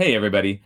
[0.00, 0.62] Hey, everybody.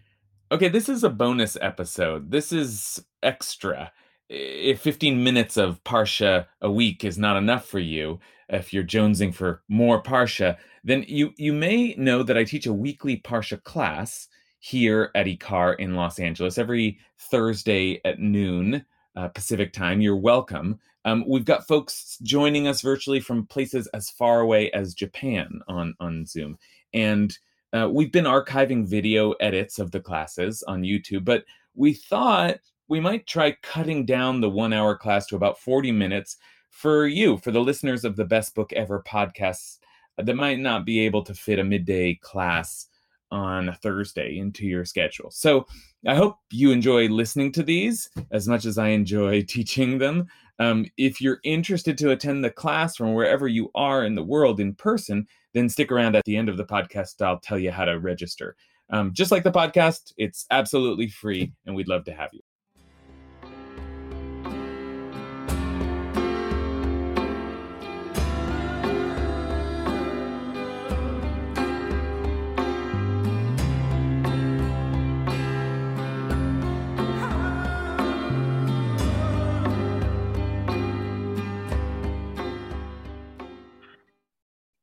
[0.52, 2.30] Okay, this is a bonus episode.
[2.30, 3.91] This is extra.
[4.29, 9.34] If 15 minutes of Parsha a week is not enough for you, if you're jonesing
[9.34, 14.28] for more Parsha, then you, you may know that I teach a weekly Parsha class
[14.60, 20.01] here at IKAR in Los Angeles every Thursday at noon uh, Pacific time.
[20.01, 20.78] You're welcome.
[21.05, 25.92] Um, we've got folks joining us virtually from places as far away as Japan on,
[25.98, 26.56] on Zoom.
[26.92, 27.37] And
[27.75, 33.01] uh, we've been archiving video edits of the classes on YouTube, but we thought we
[33.01, 36.37] might try cutting down the one hour class to about 40 minutes
[36.70, 39.79] for you, for the listeners of the Best Book Ever podcasts
[40.18, 42.87] that might not be able to fit a midday class
[43.30, 45.30] on a Thursday into your schedule.
[45.30, 45.66] So
[46.06, 50.29] I hope you enjoy listening to these as much as I enjoy teaching them.
[50.60, 54.60] Um, if you're interested to attend the class from wherever you are in the world
[54.60, 57.22] in person, then stick around at the end of the podcast.
[57.22, 58.56] I'll tell you how to register.
[58.90, 62.43] Um, just like the podcast, it's absolutely free, and we'd love to have you.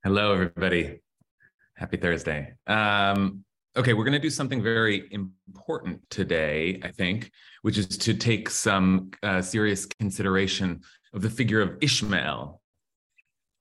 [0.03, 0.99] Hello, everybody.
[1.77, 2.55] Happy Thursday.
[2.65, 3.45] Um,
[3.77, 7.29] okay, we're going to do something very important today, I think,
[7.61, 10.81] which is to take some uh, serious consideration
[11.13, 12.59] of the figure of Ishmael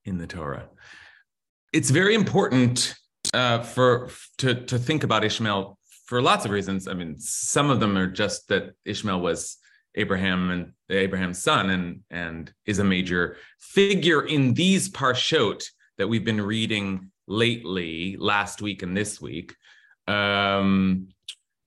[0.05, 0.67] in the Torah.
[1.73, 2.95] It's very important
[3.35, 6.87] uh, for to to think about Ishmael for lots of reasons.
[6.87, 9.57] I mean, some of them are just that Ishmael was
[9.93, 15.61] Abraham and Abraham's son and and is a major figure in these parshot
[16.01, 19.55] that we've been reading lately, last week and this week.
[20.07, 21.09] Um,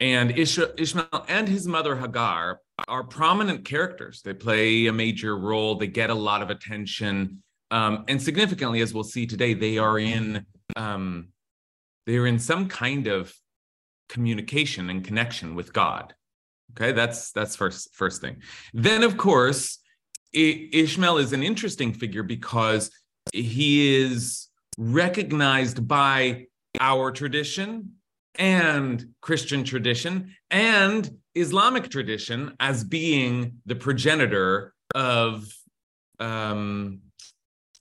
[0.01, 4.23] and Ish- Ishmael and his mother Hagar are prominent characters.
[4.23, 5.77] They play a major role.
[5.77, 10.01] They get a lot of attention, um, and significantly, as we'll see today, they are
[10.01, 10.45] in
[10.75, 11.29] um,
[12.05, 13.33] they are in some kind of
[14.09, 16.13] communication and connection with God.
[16.73, 18.39] Okay, that's that's first first thing.
[18.73, 19.79] Then, of course,
[20.35, 22.91] I- Ishmael is an interesting figure because
[23.33, 26.47] he is recognized by
[26.81, 27.93] our tradition
[28.37, 35.47] and Christian tradition and Islamic tradition as being the progenitor of
[36.19, 37.01] um,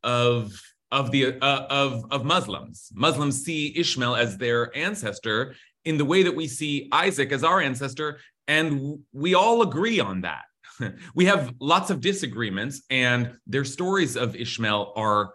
[0.03, 0.59] of
[0.91, 2.89] of the uh, of of Muslims.
[2.93, 5.55] Muslims see Ishmael as their ancestor
[5.85, 10.21] in the way that we see Isaac as our ancestor, and we all agree on
[10.21, 10.43] that.
[11.15, 15.33] we have lots of disagreements, and their stories of Ishmael are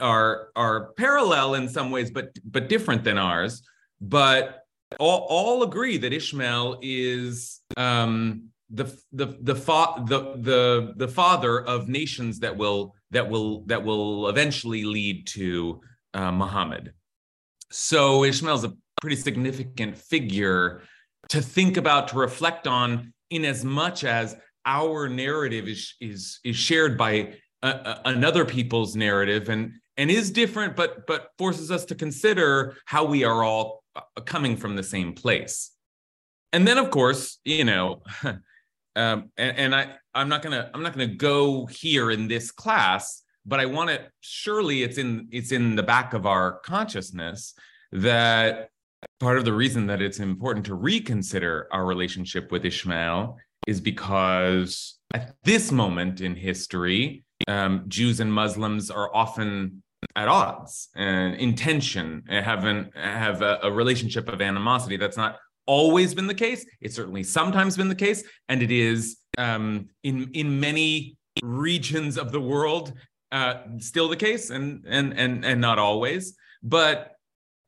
[0.00, 3.62] are are parallel in some ways, but but different than ours.
[4.00, 4.62] But
[4.98, 11.60] all, all agree that Ishmael is um, the the the, fa- the the the father
[11.60, 15.80] of nations that will that will that will eventually lead to
[16.14, 16.92] uh, Muhammad.
[17.70, 20.82] So Ishmael is a pretty significant figure
[21.28, 26.56] to think about, to reflect on, in as much as our narrative is is is
[26.56, 31.94] shared by uh, another people's narrative and and is different but but forces us to
[31.94, 35.70] consider how we are all uh, coming from the same place.
[36.52, 38.02] And then of course you know
[38.96, 43.22] um, and, and i i'm not gonna i'm not gonna go here in this class
[43.46, 47.54] but i want to surely it's in it's in the back of our consciousness
[47.92, 48.68] that
[49.18, 54.98] part of the reason that it's important to reconsider our relationship with ishmael is because
[55.14, 59.82] at this moment in history um, Jews and Muslims are often
[60.16, 64.96] at odds and in tension have, an, have a, a relationship of animosity.
[64.96, 66.66] That's not always been the case.
[66.80, 72.32] It's certainly sometimes been the case, and it is um, in in many regions of
[72.32, 72.92] the world
[73.30, 76.36] uh, still the case, and and and and not always.
[76.62, 77.12] But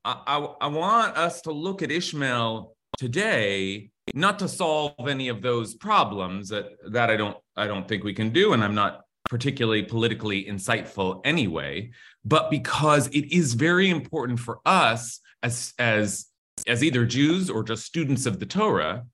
[0.05, 5.41] I, I, I want us to look at Ishmael today, not to solve any of
[5.41, 9.03] those problems that that I don't I don't think we can do, and I'm not
[9.31, 11.91] particularly politically insightful anyway,
[12.25, 16.27] but because it is very important for us as as
[16.67, 19.07] as either Jews or just students of the Torah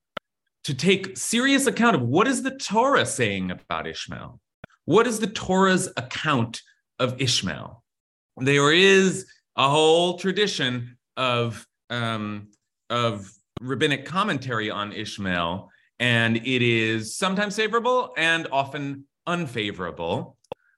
[0.65, 4.39] to take serious account of what is the Torah saying about Ishmael?
[4.85, 6.61] What is the Torah's account
[6.99, 7.83] of Ishmael?
[8.37, 12.49] There is a whole tradition of um,
[12.89, 13.31] of
[13.61, 15.69] rabbinic commentary on Ishmael,
[15.99, 20.37] and it is sometimes favorable and often unfavorable.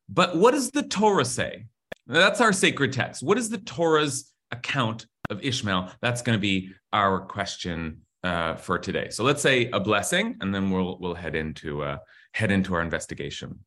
[0.10, 1.66] But what does the Torah say?
[2.06, 3.24] That's our sacred text.
[3.24, 5.92] What is the Torah's account of Ishmael?
[6.02, 9.10] That's going to be our question uh, for today.
[9.10, 11.98] So let's say a blessing, and then we'll we'll head into uh,
[12.34, 13.60] head into our investigation.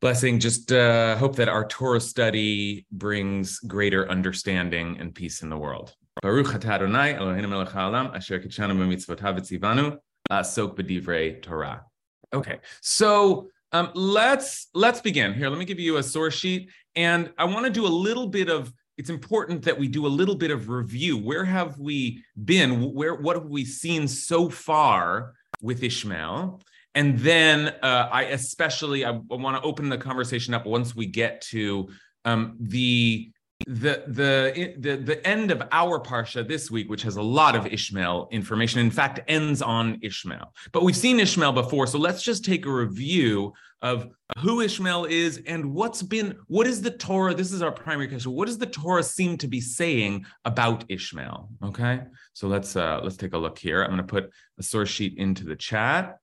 [0.00, 0.38] Blessing.
[0.38, 5.94] Just uh, hope that our Torah study brings greater understanding and peace in the world.
[6.22, 9.98] Baruch atah Adonai Eloheinu melech haolam asher kidshanu b'mitzvotav v'tzivanu
[10.30, 11.84] la'asok b'divrei Torah.
[12.32, 15.48] Okay, so um, let's let's begin here.
[15.48, 18.48] Let me give you a source sheet, and I want to do a little bit
[18.48, 18.72] of.
[18.96, 21.18] It's important that we do a little bit of review.
[21.18, 22.92] Where have we been?
[22.94, 26.60] Where what have we seen so far with Ishmael?
[26.94, 31.40] And then uh, I especially I want to open the conversation up once we get
[31.50, 31.88] to
[32.24, 33.32] um, the
[33.66, 37.66] the the the the end of our parsha this week, which has a lot of
[37.66, 40.52] Ishmael information, in fact, ends on Ishmael.
[40.72, 44.08] But we've seen Ishmael before, so let's just take a review of
[44.38, 47.34] who Ishmael is and what's been what is the Torah.
[47.34, 48.32] This is our primary question.
[48.32, 51.48] What does the Torah seem to be saying about Ishmael?
[51.62, 52.02] Okay,
[52.32, 53.82] so let's uh, let's take a look here.
[53.82, 56.18] I'm going to put a source sheet into the chat.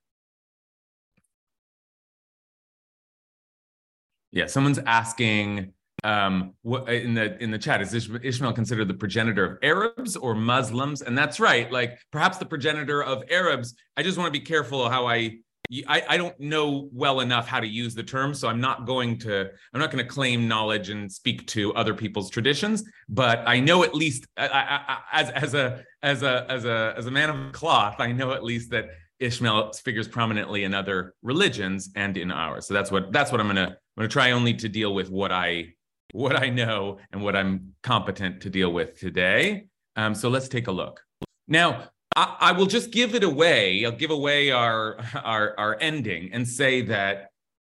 [4.31, 6.53] Yeah, someone's asking um,
[6.87, 11.01] in the in the chat is Ishmael considered the progenitor of Arabs or Muslims?
[11.01, 11.71] And that's right.
[11.71, 13.75] Like perhaps the progenitor of Arabs.
[13.97, 15.37] I just want to be careful how I,
[15.87, 19.19] I I don't know well enough how to use the term, so I'm not going
[19.19, 22.83] to I'm not going to claim knowledge and speak to other people's traditions.
[23.07, 27.05] But I know at least I, I, as as a as a as a as
[27.05, 28.89] a man of cloth, I know at least that
[29.19, 32.65] Ishmael figures prominently in other religions and in ours.
[32.65, 35.31] So that's what that's what I'm gonna I'm gonna try only to deal with what
[35.31, 35.73] I
[36.13, 39.67] what I know and what I'm competent to deal with today.
[39.95, 41.01] Um, so let's take a look.
[41.47, 43.85] Now, I, I, will just give it away.
[43.85, 47.31] I'll give away our our, our ending and say that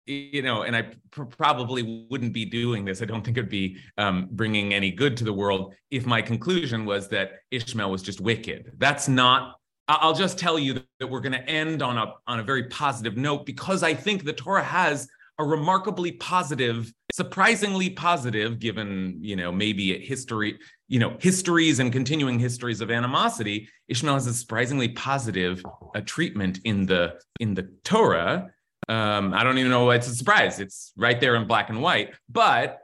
[0.08, 3.02] you know, and I pr- probably wouldn't be doing this.
[3.02, 6.86] I don't think it'd be um, bringing any good to the world if my conclusion
[6.86, 8.72] was that Ishmael was just wicked.
[8.78, 9.56] That's not.
[9.86, 13.16] I'll just tell you that we're going to end on a on a very positive
[13.16, 15.08] note because I think the Torah has
[15.38, 20.58] a remarkably positive, surprisingly positive, given you know maybe history,
[20.88, 23.68] you know histories and continuing histories of animosity.
[23.88, 25.62] Ishmael has a surprisingly positive
[25.94, 28.50] uh, treatment in the in the Torah.
[28.88, 30.60] Um, I don't even know why it's a surprise.
[30.60, 32.80] It's right there in black and white, but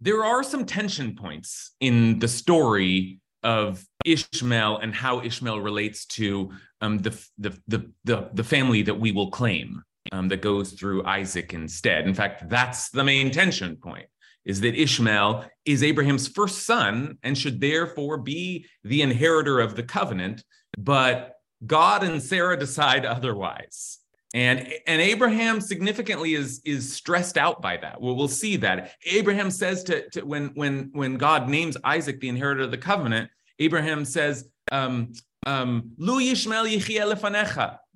[0.00, 6.52] there are some tension points in the story of Ishmael and how Ishmael relates to
[6.80, 9.82] um, the, the, the, the, the family that we will claim
[10.12, 12.06] um, that goes through Isaac instead.
[12.06, 14.06] In fact, that's the main tension point
[14.44, 19.82] is that Ishmael is Abraham's first son and should therefore be the inheritor of the
[19.82, 20.44] covenant,
[20.78, 23.98] but God and Sarah decide otherwise.
[24.34, 28.00] And, and Abraham significantly is, is stressed out by that.
[28.00, 28.92] Well, we'll see that.
[29.06, 33.30] Abraham says to, to when, when, when God names Isaac the inheritor of the covenant,
[33.58, 35.12] Abraham says, um,
[35.46, 35.92] um.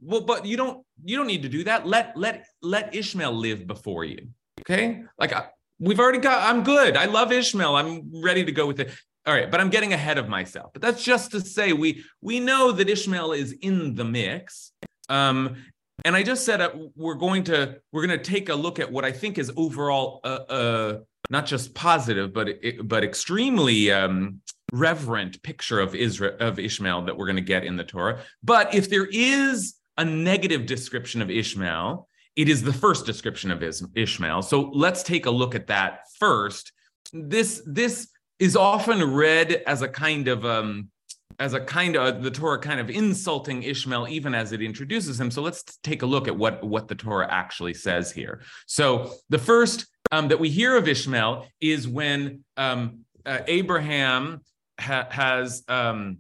[0.01, 1.87] Well, but you don't you don't need to do that.
[1.87, 4.29] Let let let Ishmael live before you.
[4.61, 5.47] Okay, like I,
[5.79, 6.49] we've already got.
[6.49, 6.97] I'm good.
[6.97, 7.77] I love Ishmael.
[7.77, 8.91] I'm ready to go with it.
[9.27, 10.73] All right, but I'm getting ahead of myself.
[10.73, 14.73] But that's just to say we we know that Ishmael is in the mix.
[15.09, 15.57] Um,
[16.05, 18.91] and I just said uh, we're going to we're going to take a look at
[18.91, 20.99] what I think is overall uh, uh
[21.31, 22.49] not just positive but
[22.85, 24.41] but extremely um,
[24.73, 28.21] reverent picture of Israel of Ishmael that we're going to get in the Torah.
[28.43, 33.63] But if there is a negative description of Ishmael, it is the first description of
[33.95, 34.43] Ishmael.
[34.43, 36.73] So let's take a look at that first.
[37.13, 40.91] This this is often read as a kind of um,
[41.39, 45.31] as a kind of the Torah kind of insulting Ishmael even as it introduces him.
[45.31, 48.43] So let's take a look at what what the Torah actually says here.
[48.67, 54.41] So the first um, that we hear of Ishmael is when um, uh, Abraham
[54.79, 56.19] ha- has um,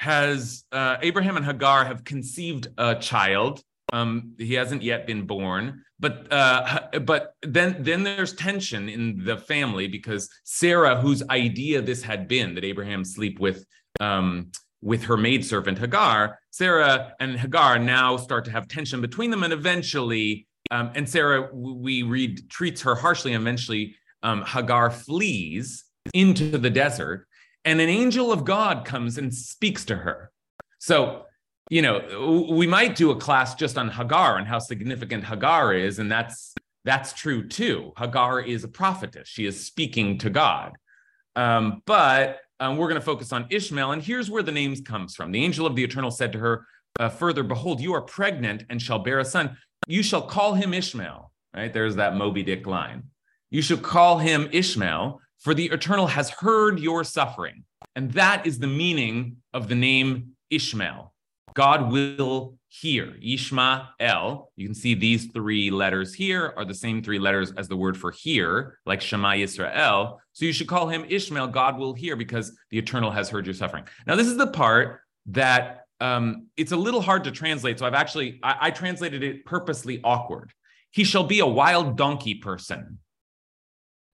[0.00, 3.62] has uh, Abraham and Hagar have conceived a child.
[3.92, 9.36] Um, he hasn't yet been born, but uh, but then then there's tension in the
[9.36, 13.66] family because Sarah, whose idea this had been that Abraham sleep with
[14.00, 19.42] um, with her maidservant Hagar, Sarah and Hagar now start to have tension between them,
[19.42, 23.34] and eventually, um, and Sarah, we read, treats her harshly.
[23.34, 27.26] And eventually, um, Hagar flees into the desert,
[27.64, 30.30] and an angel of God comes and speaks to her.
[30.78, 31.26] So,
[31.68, 35.98] you know, we might do a class just on Hagar and how significant Hagar is,
[35.98, 37.92] and that's that's true too.
[37.98, 40.72] Hagar is a prophetess; she is speaking to God.
[41.36, 45.14] Um, but um, we're going to focus on Ishmael, and here's where the names comes
[45.14, 45.30] from.
[45.30, 46.66] The angel of the Eternal said to her,
[46.98, 49.56] uh, "Further, behold, you are pregnant and shall bear a son.
[49.86, 53.04] You shall call him Ishmael." Right there's that Moby Dick line.
[53.50, 57.64] You shall call him Ishmael, for the eternal has heard your suffering.
[57.96, 61.12] And that is the meaning of the name Ishmael.
[61.54, 63.16] God will hear.
[63.20, 64.50] Ishmael.
[64.56, 67.96] You can see these three letters here are the same three letters as the word
[67.96, 70.18] for hear, like Shema Yisrael.
[70.32, 71.48] So you should call him Ishmael.
[71.48, 73.84] God will hear because the eternal has heard your suffering.
[74.06, 77.78] Now, this is the part that um, it's a little hard to translate.
[77.78, 80.52] So I've actually I, I translated it purposely awkward.
[80.92, 82.98] He shall be a wild donkey person.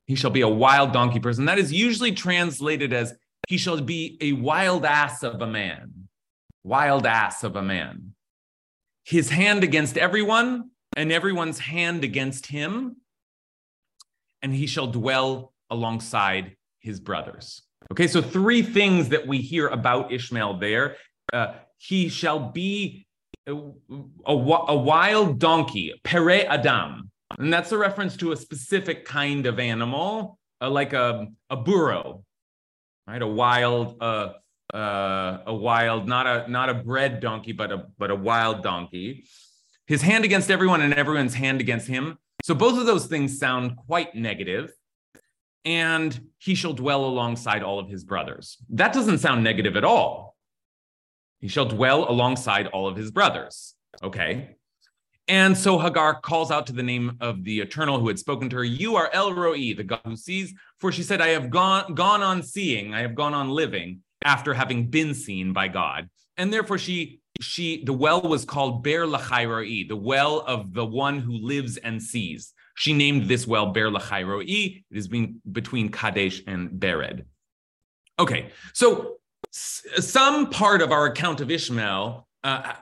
[0.06, 1.44] He shall be a wild donkey person.
[1.46, 3.14] That is usually translated as
[3.48, 6.08] he shall be a wild ass of a man.
[6.64, 8.14] Wild ass of a man.
[9.04, 12.96] His hand against everyone, and everyone's hand against him.
[14.42, 17.62] And he shall dwell alongside his brothers.
[17.92, 20.96] Okay, so three things that we hear about Ishmael there.
[21.32, 23.06] Uh, he shall be
[23.46, 27.10] a, a, a wild donkey, pere Adam.
[27.38, 32.24] And that's a reference to a specific kind of animal, uh, like a, a burro,
[33.06, 33.20] right?
[33.20, 34.32] A wild, uh,
[34.72, 39.24] uh, a wild, not a not a bred donkey, but a but a wild donkey.
[39.86, 42.18] His hand against everyone and everyone's hand against him.
[42.42, 44.72] So both of those things sound quite negative.
[45.64, 48.56] And he shall dwell alongside all of his brothers.
[48.70, 50.36] That doesn't sound negative at all.
[51.40, 53.74] He shall dwell alongside all of his brothers.
[54.02, 54.55] Okay.
[55.28, 58.56] And so Hagar calls out to the name of the Eternal who had spoken to
[58.56, 60.54] her, You are El Roi, the God who sees.
[60.78, 64.54] For she said, I have gone, gone on seeing, I have gone on living after
[64.54, 66.08] having been seen by God.
[66.36, 70.84] And therefore she she the well was called Beer Lachai Roi, the well of the
[70.84, 72.52] one who lives and sees.
[72.76, 74.44] She named this well Beer Lachai Roi.
[74.46, 77.24] It is being between Kadesh and Bered.
[78.18, 79.16] Okay, so
[79.50, 82.72] some part of our account of Ishmael uh,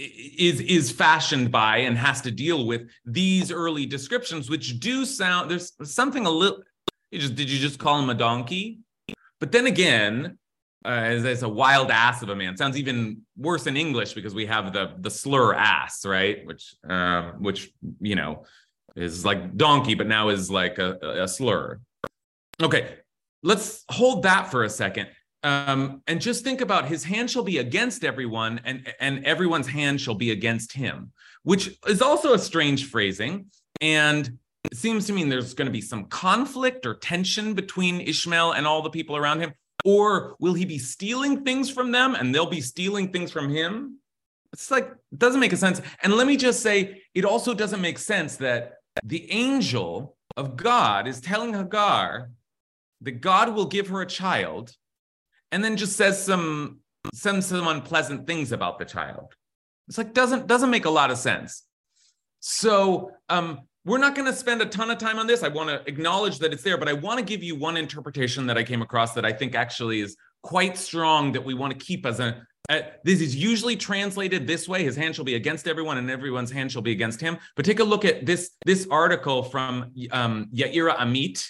[0.00, 5.50] is is fashioned by and has to deal with these early descriptions, which do sound
[5.50, 6.62] there's something a little.
[7.12, 8.80] Just did you just call him a donkey?
[9.40, 10.38] But then again,
[10.84, 14.34] uh, as, as a wild ass of a man sounds even worse in English because
[14.34, 16.46] we have the the slur ass, right?
[16.46, 18.44] Which uh, which you know
[18.96, 21.80] is like donkey, but now is like a, a slur.
[22.62, 22.96] Okay,
[23.42, 25.08] let's hold that for a second
[25.42, 30.00] um, and just think about his hand shall be against everyone and and everyone's hand
[30.00, 33.46] shall be against him which is also a strange phrasing.
[33.80, 38.52] And it seems to mean there's going to be some conflict or tension between ishmael
[38.52, 39.54] and all the people around him
[39.84, 43.96] or will he be stealing things from them and they'll be stealing things from him?
[44.52, 45.80] It's like doesn't make a sense.
[46.02, 51.08] And let me just say it also doesn't make sense that the angel of god
[51.08, 52.30] is telling hagar
[53.00, 54.76] that god will give her a child
[55.52, 56.80] and then just says some
[57.14, 59.34] some some unpleasant things about the child.
[59.88, 61.64] It's like doesn't doesn't make a lot of sense.
[62.40, 65.42] So um, we're not going to spend a ton of time on this.
[65.42, 68.46] I want to acknowledge that it's there, but I want to give you one interpretation
[68.46, 71.84] that I came across that I think actually is quite strong that we want to
[71.84, 72.46] keep as a.
[72.68, 76.50] Uh, this is usually translated this way: His hand shall be against everyone, and everyone's
[76.50, 77.36] hand shall be against him.
[77.56, 81.44] But take a look at this this article from um, Yairah Amit,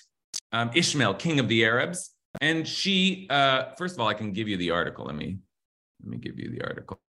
[0.52, 2.11] um, Ishmael, king of the Arabs.
[2.41, 5.07] And she, uh, first of all, I can give you the article.
[5.07, 5.39] Let me
[6.03, 7.01] let me give you the article.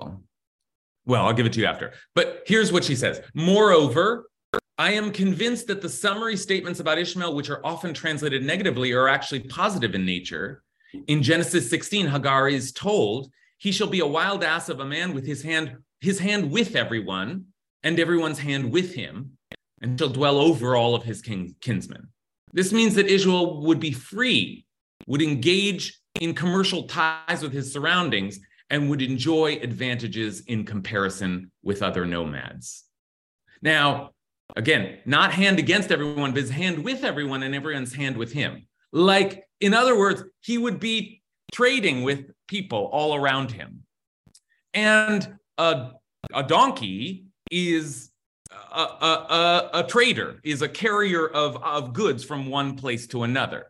[1.06, 1.94] Well, I'll give it to you after.
[2.16, 3.22] But here's what she says.
[3.34, 4.30] Moreover,
[4.78, 9.08] I am convinced that the summary statements about Ishmael, which are often translated negatively, are
[9.08, 10.64] actually positive in nature.
[11.08, 15.14] In Genesis 16, Hagar is told, "He shall be a wild ass of a man
[15.14, 17.46] with his hand, his hand with everyone,
[17.84, 19.38] and everyone's hand with him,
[19.82, 22.10] and shall dwell over all of his kin- kinsmen."
[22.54, 24.66] This means that Israel would be free
[25.08, 28.40] would engage in commercial ties with his surroundings,
[28.70, 32.86] and would enjoy advantages in comparison with other nomads.
[33.62, 34.12] Now,
[34.56, 38.68] again, not hand against everyone, but his hand with everyone and everyone's hand with him.
[38.94, 41.22] Like, in other words, he would be
[41.54, 43.84] trading with people all around him.
[44.74, 45.92] And a,
[46.34, 48.10] a donkey is
[48.52, 53.24] a, a, a, a trader, is a carrier of, of goods from one place to
[53.24, 53.68] another.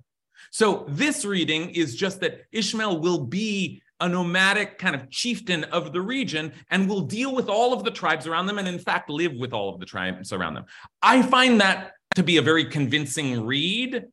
[0.52, 5.94] So this reading is just that Ishmael will be a nomadic kind of chieftain of
[5.94, 9.10] the region and will deal with all of the tribes around them and in fact
[9.10, 10.66] live with all of the tribes around them.
[11.02, 14.06] I find that to be a very convincing read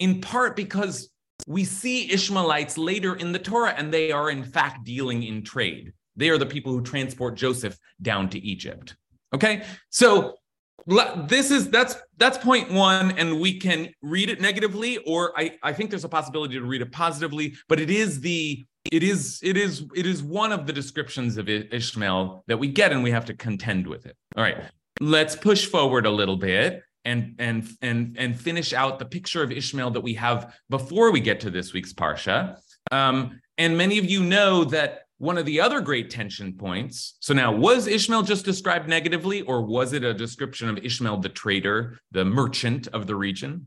[0.00, 1.08] in part because
[1.46, 5.92] we see Ishmaelites later in the Torah and they are in fact dealing in trade.
[6.16, 8.96] They are the people who transport Joseph down to Egypt.
[9.32, 9.62] Okay?
[9.90, 10.36] So
[10.86, 15.72] this is that's that's point one and we can read it negatively or i i
[15.72, 19.56] think there's a possibility to read it positively but it is the it is it
[19.56, 23.24] is it is one of the descriptions of ishmael that we get and we have
[23.24, 24.58] to contend with it all right
[25.00, 29.52] let's push forward a little bit and and and and finish out the picture of
[29.52, 32.58] Ishmael that we have before we get to this week's parsha.
[32.90, 37.16] Um, and many of you know that one of the other great tension points.
[37.20, 41.28] So now, was Ishmael just described negatively, or was it a description of Ishmael the
[41.28, 43.66] trader, the merchant of the region?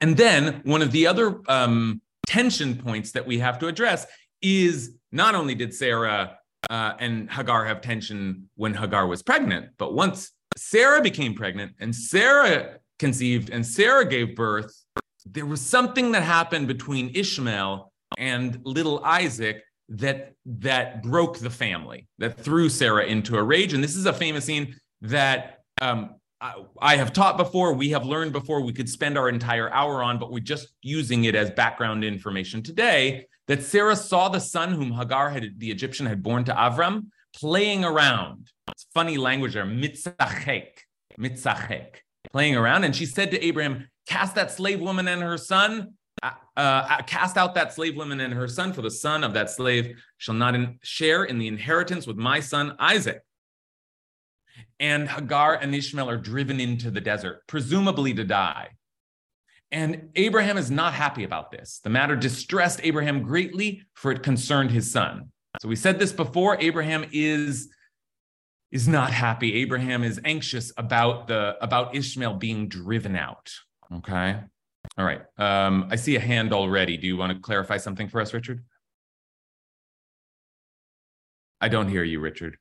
[0.00, 4.06] And then one of the other um, tension points that we have to address
[4.42, 9.94] is not only did Sarah uh, and Hagar have tension when Hagar was pregnant, but
[9.94, 14.74] once Sarah became pregnant and Sarah conceived and Sarah gave birth,
[15.24, 22.08] there was something that happened between Ishmael and little Isaac that that broke the family,
[22.18, 23.74] that threw Sarah into a rage.
[23.74, 28.04] And this is a famous scene that um, I, I have taught before, we have
[28.04, 31.50] learned before, we could spend our entire hour on, but we're just using it as
[31.50, 33.26] background information today.
[33.48, 37.84] That Sarah saw the son whom Hagar had, the Egyptian, had born to Avram, playing
[37.84, 38.48] around.
[38.68, 40.68] It's funny language there, mitzachek,
[41.18, 41.96] mitzachek,
[42.30, 42.84] playing around.
[42.84, 47.36] And she said to Abraham, Cast that slave woman and her son uh, uh, cast
[47.36, 50.54] out that slave woman and her son, for the son of that slave shall not
[50.54, 53.22] in, share in the inheritance with my son Isaac.
[54.78, 58.70] And Hagar and Ishmael are driven into the desert, presumably to die.
[59.70, 61.80] And Abraham is not happy about this.
[61.82, 65.32] The matter distressed Abraham greatly, for it concerned his son.
[65.60, 66.58] So we said this before.
[66.60, 67.70] Abraham is
[68.70, 69.54] is not happy.
[69.54, 73.50] Abraham is anxious about the about Ishmael being driven out.
[73.94, 74.40] Okay.
[74.98, 75.22] All right.
[75.38, 76.96] Um, I see a hand already.
[76.96, 78.62] Do you want to clarify something for us, Richard?
[81.60, 82.58] I don't hear you, Richard.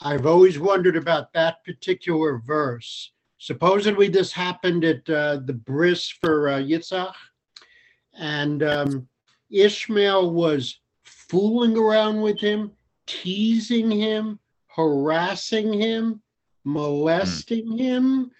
[0.00, 3.12] I've always wondered about that particular verse.
[3.38, 7.12] Supposedly, this happened at uh, the bris for uh, Yitzhak,
[8.18, 9.08] and um,
[9.50, 12.72] Ishmael was fooling around with him,
[13.06, 16.22] teasing him, harassing him,
[16.64, 17.78] molesting mm.
[17.78, 18.30] him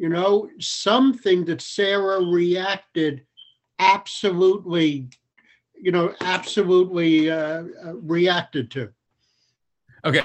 [0.00, 3.26] you know, something that Sarah reacted
[3.78, 5.10] absolutely,
[5.78, 8.88] you know, absolutely uh, uh, reacted to.
[10.02, 10.24] Okay,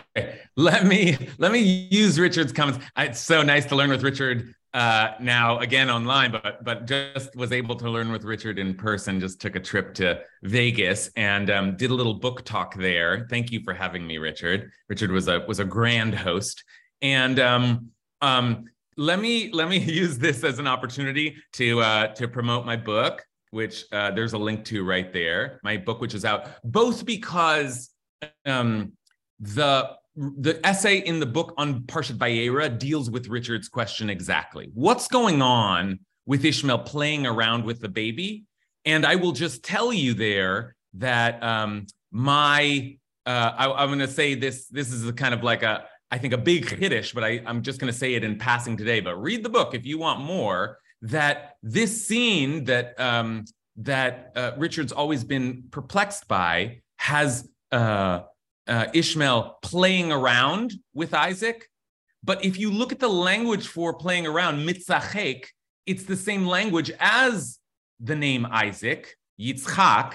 [0.55, 1.59] let me let me
[1.91, 2.85] use Richard's comments.
[2.97, 7.51] It's so nice to learn with Richard uh, now again online, but but just was
[7.51, 9.19] able to learn with Richard in person.
[9.19, 13.27] Just took a trip to Vegas and um, did a little book talk there.
[13.29, 14.71] Thank you for having me, Richard.
[14.87, 16.63] Richard was a was a grand host,
[17.01, 17.89] and um,
[18.21, 18.65] um,
[18.97, 23.23] let me let me use this as an opportunity to uh, to promote my book,
[23.51, 25.59] which uh, there's a link to right there.
[25.63, 27.91] My book, which is out, both because
[28.45, 28.93] um,
[29.39, 34.71] the the essay in the book on Parshat Vayera deals with Richard's question exactly.
[34.73, 38.45] What's going on with Ishmael playing around with the baby?
[38.85, 44.07] And I will just tell you there that um, my uh, I, I'm going to
[44.07, 44.67] say this.
[44.67, 47.61] This is a kind of like a I think, a big chiddush, but I, I'm
[47.61, 49.01] just going to say it in passing today.
[49.01, 50.79] But read the book if you want more.
[51.01, 53.43] That this scene that um,
[53.75, 58.21] that uh, Richard's always been perplexed by has uh,
[58.65, 61.67] uh, Ishmael playing around with Isaac.
[62.23, 65.47] But if you look at the language for playing around, mitzachek,
[65.85, 67.59] it's the same language as
[67.99, 70.13] the name Isaac, Yitzchak.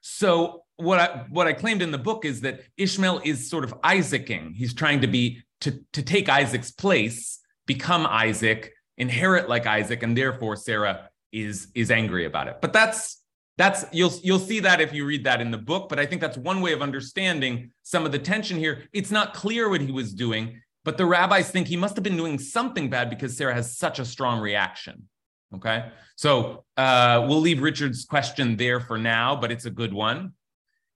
[0.00, 3.74] So what I what I claimed in the book is that Ishmael is sort of
[3.84, 4.54] Isaacing.
[4.54, 10.16] He's trying to be to to take Isaac's place, become Isaac, inherit like Isaac, and
[10.16, 12.58] therefore Sarah is is angry about it.
[12.60, 13.22] But that's
[13.56, 15.88] that's you'll you'll see that if you read that in the book.
[15.88, 18.84] But I think that's one way of understanding some of the tension here.
[18.92, 22.16] It's not clear what he was doing, but the rabbis think he must have been
[22.16, 25.08] doing something bad because Sarah has such a strong reaction.
[25.54, 30.32] Okay, so uh, we'll leave Richard's question there for now, but it's a good one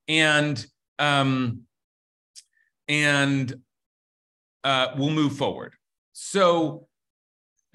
[0.09, 0.65] and
[0.99, 1.63] um,
[2.89, 3.55] and
[4.65, 5.75] uh, we'll move forward.
[6.13, 6.89] So,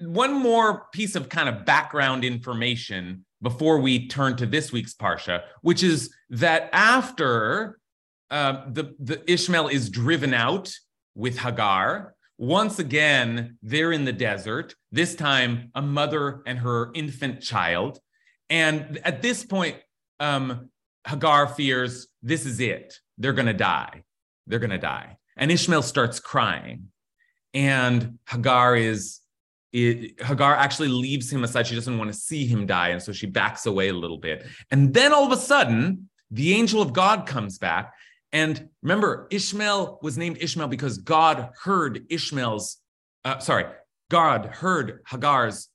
[0.00, 5.42] one more piece of kind of background information before we turn to this week's parsha,
[5.62, 7.78] which is that after
[8.30, 10.72] uh, the the Ishmael is driven out
[11.14, 14.74] with Hagar, once again they're in the desert.
[14.90, 17.98] This time, a mother and her infant child,
[18.50, 19.76] and at this point,
[20.20, 20.70] um,
[21.06, 22.98] Hagar fears this is it.
[23.18, 24.04] They're going to die.
[24.46, 25.18] They're going to die.
[25.36, 26.88] And Ishmael starts crying.
[27.52, 29.20] And Hagar is,
[29.72, 31.66] it, Hagar actually leaves him aside.
[31.66, 32.88] She doesn't want to see him die.
[32.88, 34.46] And so she backs away a little bit.
[34.70, 37.94] And then all of a sudden, the angel of God comes back.
[38.32, 42.78] And remember, Ishmael was named Ishmael because God heard Ishmael's,
[43.24, 43.66] uh, sorry,
[44.10, 45.68] God heard Hagar's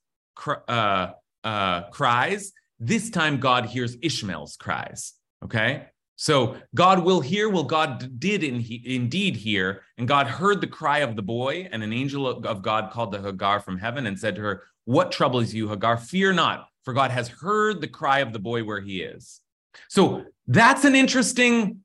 [0.46, 1.12] uh,
[1.44, 2.52] uh, cries.
[2.78, 5.14] This time, God hears Ishmael's cries.
[5.44, 5.86] Okay.
[6.16, 10.66] So God will hear, well, God did in he, indeed hear, and God heard the
[10.66, 14.18] cry of the boy, and an angel of God called to Hagar from heaven and
[14.18, 15.96] said to her, What troubles you, Hagar?
[15.96, 19.40] Fear not, for God has heard the cry of the boy where he is.
[19.88, 21.78] So that's an interesting,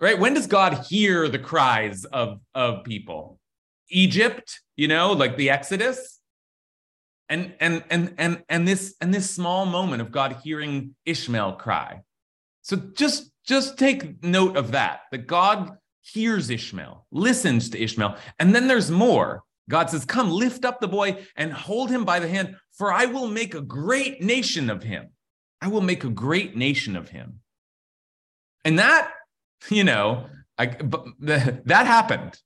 [0.00, 0.18] right?
[0.18, 3.38] When does God hear the cries of, of people?
[3.90, 6.20] Egypt, you know, like the Exodus.
[7.28, 12.00] And and and and and this and this small moment of God hearing Ishmael cry.
[12.62, 18.16] So just just take note of that, that God hears Ishmael, listens to Ishmael.
[18.38, 19.42] And then there's more.
[19.68, 23.06] God says, Come, lift up the boy and hold him by the hand, for I
[23.06, 25.10] will make a great nation of him.
[25.60, 27.40] I will make a great nation of him.
[28.64, 29.10] And that,
[29.68, 30.26] you know,
[30.58, 30.66] I,
[31.20, 32.38] that happened,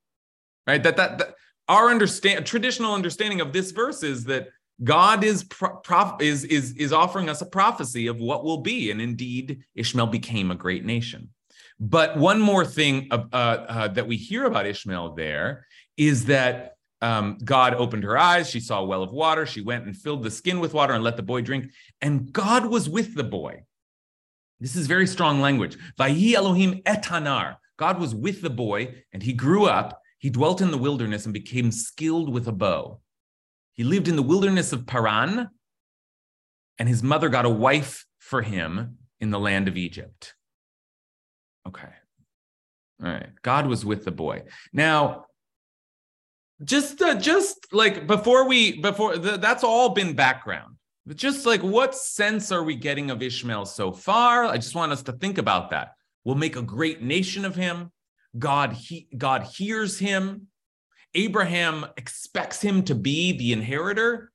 [0.66, 0.82] right?
[0.82, 1.34] That, that, that
[1.68, 4.48] our understand traditional understanding of this verse is that
[4.84, 9.00] God is prof, is is is offering us a prophecy of what will be, and
[9.00, 11.30] indeed Ishmael became a great nation.
[11.80, 17.38] But one more thing uh, uh, that we hear about Ishmael there is that um,
[17.44, 18.48] God opened her eyes.
[18.48, 19.46] She saw a well of water.
[19.46, 21.70] She went and filled the skin with water and let the boy drink.
[22.00, 23.64] And God was with the boy.
[24.60, 25.76] This is very strong language.
[25.98, 27.56] Vayi Elohim etanar.
[27.76, 30.00] God was with the boy, and he grew up.
[30.18, 33.00] He dwelt in the wilderness and became skilled with a bow.
[33.76, 35.48] He lived in the wilderness of Paran,
[36.78, 40.34] and his mother got a wife for him in the land of Egypt.
[41.66, 41.88] Okay.
[43.02, 43.28] All right.
[43.42, 44.42] God was with the boy.
[44.72, 45.26] Now,
[46.64, 50.76] just uh, just like before we before the, that's all been background.
[51.04, 54.44] But just like what sense are we getting of Ishmael so far?
[54.44, 55.92] I just want us to think about that.
[56.24, 57.92] We'll make a great nation of him.
[58.38, 60.48] God he God hears him.
[61.16, 64.30] Abraham expects him to be the inheritor,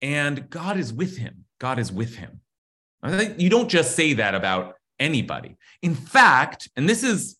[0.00, 1.44] and God is with him.
[1.58, 2.40] God is with him.
[3.36, 5.56] You don't just say that about anybody.
[5.82, 7.36] In fact, and this is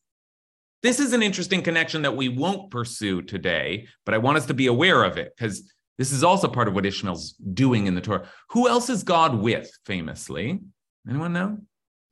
[0.82, 4.54] this is an interesting connection that we won't pursue today, but I want us to
[4.54, 8.00] be aware of it because this is also part of what Ishmael's doing in the
[8.00, 8.28] Torah.
[8.50, 10.60] Who else is God with famously?
[11.08, 11.58] Anyone know?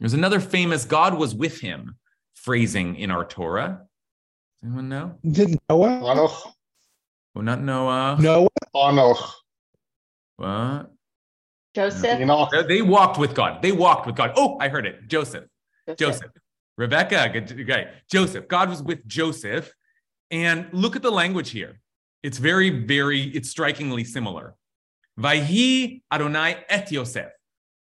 [0.01, 1.97] There's another famous God was with him
[2.35, 3.83] phrasing in our Torah.
[4.65, 5.15] Anyone know?
[5.31, 6.01] Did Noah?
[6.01, 6.53] Anoch.
[7.35, 8.17] Well, not Noah.
[8.19, 8.49] Noah?
[8.75, 9.31] Anoch.
[10.37, 10.91] What?
[11.75, 12.21] Joseph.
[12.21, 12.51] Enoch.
[12.67, 13.61] They walked with God.
[13.61, 14.33] They walked with God.
[14.37, 15.07] Oh, I heard it.
[15.07, 15.45] Joseph.
[15.87, 15.99] Joseph.
[15.99, 16.31] Joseph.
[16.79, 17.29] Rebecca.
[17.29, 17.89] Good guy.
[18.11, 18.49] Joseph.
[18.49, 19.71] God was with Joseph.
[20.31, 21.81] And look at the language here.
[22.23, 24.55] It's very, very, it's strikingly similar.
[25.21, 27.31] Vayhi Adonai et Yosef.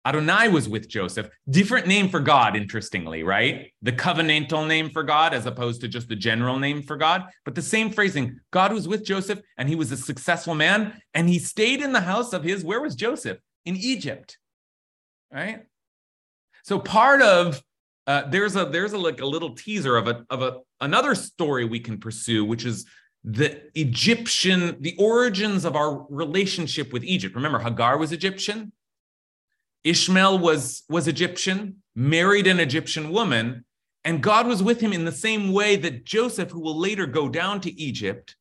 [0.06, 1.28] Adonai was with Joseph.
[1.48, 3.72] Different name for God, interestingly, right?
[3.82, 7.54] The covenantal name for God as opposed to just the general name for God, but
[7.54, 8.40] the same phrasing.
[8.50, 12.00] God was with Joseph and he was a successful man and he stayed in the
[12.00, 13.38] house of his, where was Joseph?
[13.66, 14.38] In Egypt,
[15.30, 15.64] right?
[16.62, 17.62] So part of
[18.06, 21.64] uh, there's a there's a like a little teaser of a of a another story
[21.64, 22.86] we can pursue, which is
[23.22, 27.34] the Egyptian, the origins of our relationship with Egypt.
[27.34, 28.72] Remember, Hagar was Egyptian.
[29.84, 33.64] Ishmael was, was Egyptian, married an Egyptian woman,
[34.04, 37.28] and God was with him in the same way that Joseph, who will later go
[37.28, 38.36] down to Egypt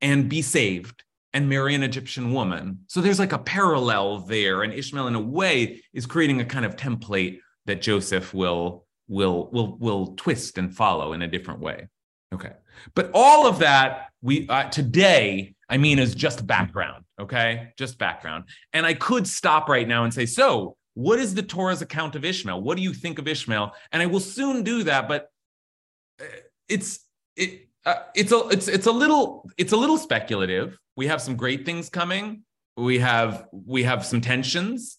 [0.00, 2.80] and be saved and marry an Egyptian woman.
[2.86, 4.62] So there's like a parallel there.
[4.62, 9.48] And Ishmael, in a way, is creating a kind of template that Joseph will, will,
[9.52, 11.88] will, will twist and follow in a different way.
[12.32, 12.52] Okay.
[12.94, 17.04] But all of that we uh, today, I mean, is just background.
[17.20, 17.72] Okay.
[17.78, 18.44] Just background.
[18.72, 22.24] And I could stop right now and say, so what is the Torah's account of
[22.24, 22.60] Ishmael?
[22.60, 23.72] What do you think of Ishmael?
[23.92, 25.30] And I will soon do that, but
[26.20, 26.24] uh,
[26.68, 27.00] it's,
[27.36, 30.78] it, uh, it's a it's it's a little it's a little speculative.
[30.96, 32.44] We have some great things coming.
[32.76, 34.98] We have we have some tensions.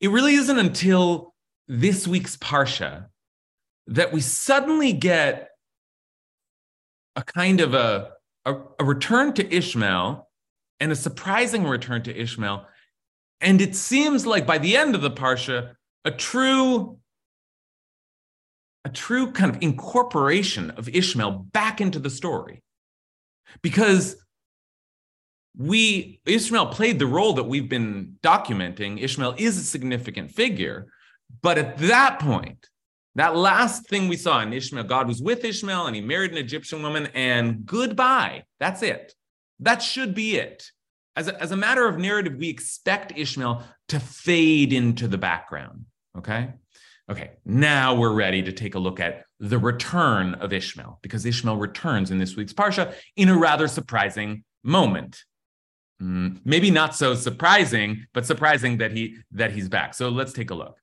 [0.00, 1.34] It really isn't until
[1.68, 3.06] this week's parsha
[3.86, 5.50] that we suddenly get
[7.16, 8.12] a kind of a,
[8.44, 10.28] a, a return to Ishmael
[10.80, 12.66] and a surprising return to Ishmael.
[13.40, 16.98] And it seems like by the end of the Parsha, a true
[18.86, 22.62] a true kind of incorporation of Ishmael back into the story.
[23.62, 24.16] Because
[25.56, 29.02] we Ishmael played the role that we've been documenting.
[29.02, 30.88] Ishmael is a significant figure,
[31.42, 32.68] but at that point,
[33.16, 36.38] that last thing we saw in Ishmael, God was with Ishmael and he married an
[36.38, 38.44] Egyptian woman, and goodbye.
[38.58, 39.14] That's it.
[39.60, 40.70] That should be it.
[41.16, 45.84] As a, as a matter of narrative, we expect Ishmael to fade into the background.
[46.18, 46.50] Okay.
[47.10, 47.32] Okay.
[47.44, 52.10] Now we're ready to take a look at the return of Ishmael because Ishmael returns
[52.10, 55.22] in this week's Parsha in a rather surprising moment.
[56.02, 59.94] Mm, maybe not so surprising, but surprising that he that he's back.
[59.94, 60.78] So let's take a look.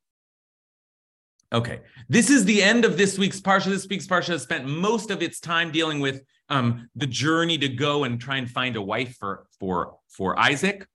[1.54, 3.66] Okay, this is the end of this week's parsha.
[3.66, 7.68] This week's parsha has spent most of its time dealing with um, the journey to
[7.68, 10.88] go and try and find a wife for for for Isaac.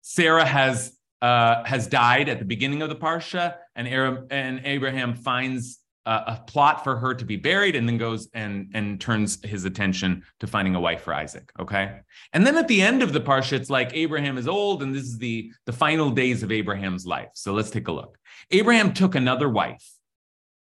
[0.00, 3.88] Sarah has uh, has died at the beginning of the parsha, and,
[4.30, 9.00] and Abraham finds a plot for her to be buried, and then goes and and
[9.00, 11.52] turns his attention to finding a wife for Isaac.
[11.60, 12.00] Okay,
[12.32, 15.04] and then at the end of the parsha, it's like Abraham is old, and this
[15.04, 17.28] is the the final days of Abraham's life.
[17.34, 18.18] So let's take a look.
[18.50, 19.86] Abraham took another wife,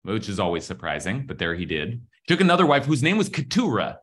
[0.02, 2.00] which is always surprising, but there he did.
[2.28, 4.00] Took another wife whose name was Keturah.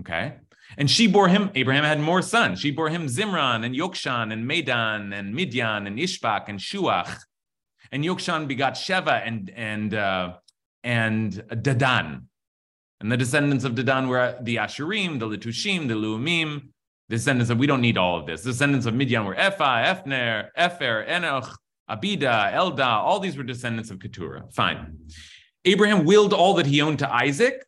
[0.00, 0.34] Okay.
[0.78, 2.60] And she bore him, Abraham had more sons.
[2.60, 7.18] She bore him Zimran and Yokshan and Medan and Midian and Ishbak and Shuach.
[7.92, 10.34] And Yokshan begot Sheva and and uh,
[10.84, 12.22] and Dadan.
[13.00, 16.68] And the descendants of Dadan were the Asherim, the Litushim, the Luumim.
[17.08, 18.42] Descendants of, we don't need all of this.
[18.42, 21.58] Descendants of Midian were Ephah, Ephner, Epher, Enoch,
[21.90, 22.86] Abida, Elda.
[22.86, 24.44] All these were descendants of Keturah.
[24.52, 24.96] Fine.
[25.64, 27.66] Abraham willed all that he owned to Isaac,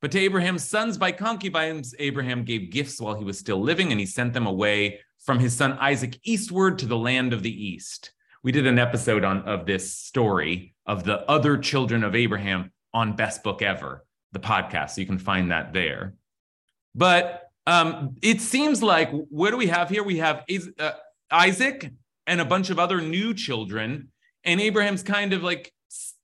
[0.00, 4.00] but to Abraham's sons by concubines, Abraham gave gifts while he was still living, and
[4.00, 8.12] he sent them away from his son Isaac eastward to the land of the east.
[8.42, 13.14] We did an episode on of this story of the other children of Abraham on
[13.14, 14.90] Best Book Ever, the podcast.
[14.90, 16.14] So you can find that there.
[16.94, 20.02] But um, it seems like what do we have here?
[20.02, 20.44] We have
[20.78, 20.92] uh,
[21.30, 21.92] Isaac
[22.26, 24.08] and a bunch of other new children,
[24.44, 25.72] and Abraham's kind of like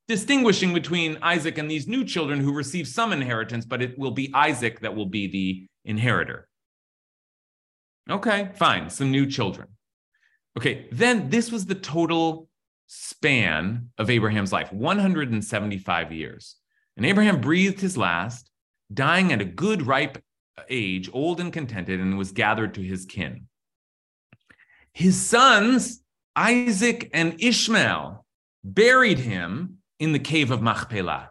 [0.09, 4.31] distinguishing between Isaac and these new children who receive some inheritance, but it will be
[4.33, 6.49] Isaac that will be the inheritor.
[8.09, 9.69] Okay, fine, some new children.
[10.57, 12.49] Okay, then this was the total
[12.87, 16.57] span of Abraham's life 175 years.
[16.97, 18.51] And Abraham breathed his last,
[18.93, 20.23] dying at a good, ripe
[20.71, 23.49] age, old and contented, and was gathered to his kin.
[24.95, 26.03] His sons,
[26.35, 28.25] Isaac and Ishmael,
[28.65, 31.31] buried him in the cave of Machpelah,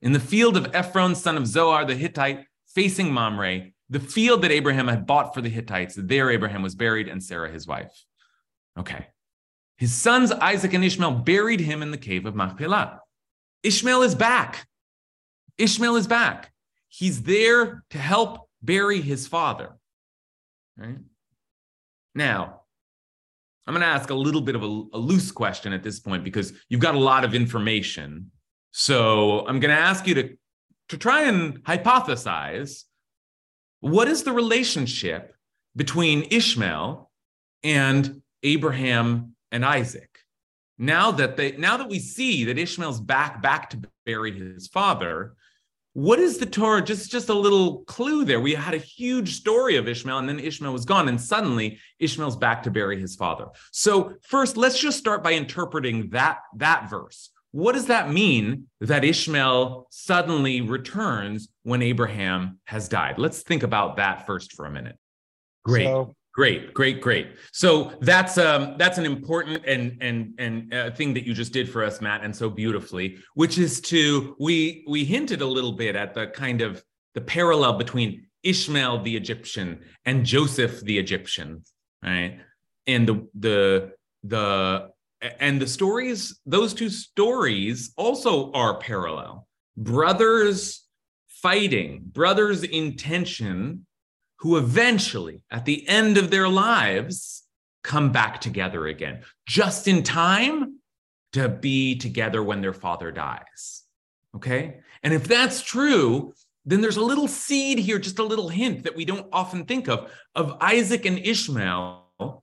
[0.00, 4.50] in the field of Ephron, son of Zohar the Hittite, facing Mamre, the field that
[4.50, 5.94] Abraham had bought for the Hittites.
[5.98, 7.92] There, Abraham was buried, and Sarah, his wife.
[8.78, 9.06] Okay.
[9.76, 13.00] His sons Isaac and Ishmael buried him in the cave of Machpelah.
[13.62, 14.66] Ishmael is back.
[15.58, 16.52] Ishmael is back.
[16.88, 19.76] He's there to help bury his father.
[20.76, 20.98] Right?
[22.14, 22.62] Now,
[23.66, 26.24] I'm going to ask a little bit of a, a, loose question at this point
[26.24, 28.30] because you've got a lot of information.
[28.72, 30.36] So I'm going to ask you to,
[30.88, 32.84] to try and hypothesize
[33.80, 35.34] what is the relationship
[35.76, 37.10] between Ishmael
[37.62, 40.18] and Abraham and Isaac.
[40.78, 45.36] Now that they now that we see that Ishmael's back back to bury his father,
[45.94, 46.82] what is the Torah?
[46.82, 48.40] Just just a little clue there.
[48.40, 52.36] We had a huge story of Ishmael, and then Ishmael was gone, and suddenly Ishmael's
[52.36, 53.48] back to bury his father.
[53.70, 57.30] So first, let's just start by interpreting that that verse.
[57.52, 63.18] What does that mean that Ishmael suddenly returns when Abraham has died?
[63.18, 64.96] Let's think about that first for a minute.
[65.62, 65.84] Great.
[65.84, 67.36] So, Great, great, great.
[67.52, 71.68] So that's um that's an important and and and uh, thing that you just did
[71.70, 75.94] for us, Matt, and so beautifully, which is to we we hinted a little bit
[75.94, 76.82] at the kind of
[77.14, 81.62] the parallel between Ishmael the Egyptian and Joseph the Egyptian,
[82.02, 82.40] right?
[82.86, 83.92] And the the
[84.24, 84.88] the
[85.38, 89.46] and the stories those two stories also are parallel.
[89.76, 90.86] Brothers
[91.28, 93.86] fighting, brothers in tension
[94.42, 97.44] who eventually, at the end of their lives,
[97.84, 100.80] come back together again, just in time
[101.32, 103.84] to be together when their father dies.
[104.34, 104.80] Okay.
[105.04, 108.96] And if that's true, then there's a little seed here, just a little hint that
[108.96, 112.42] we don't often think of, of Isaac and Ishmael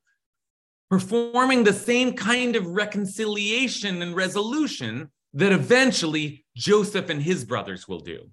[0.90, 8.00] performing the same kind of reconciliation and resolution that eventually Joseph and his brothers will
[8.00, 8.30] do.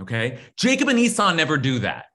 [0.00, 0.38] Okay.
[0.56, 2.06] Jacob and Esau never do that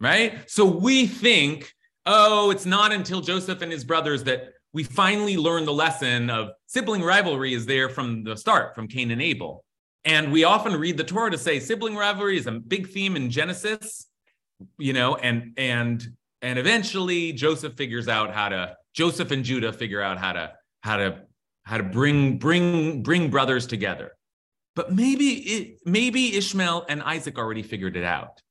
[0.00, 0.48] right?
[0.48, 1.72] So we think,
[2.04, 6.50] oh, it's not until Joseph and his brothers that we finally learn the lesson of
[6.66, 9.64] sibling rivalry is there from the start, from Cain and Abel.
[10.04, 13.30] And we often read the Torah to say sibling rivalry is a big theme in
[13.30, 14.06] Genesis,
[14.78, 16.06] you know, and and
[16.42, 20.98] and eventually Joseph figures out how to Joseph and Judah figure out how to how
[20.98, 21.22] to
[21.64, 24.12] how to bring bring bring brothers together.
[24.76, 28.42] But maybe it, maybe Ishmael and Isaac already figured it out.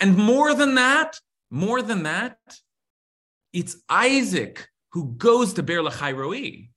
[0.00, 1.18] And more than that,
[1.50, 2.38] more than that,
[3.52, 6.68] it's Isaac who goes to Beer Lachai Roi.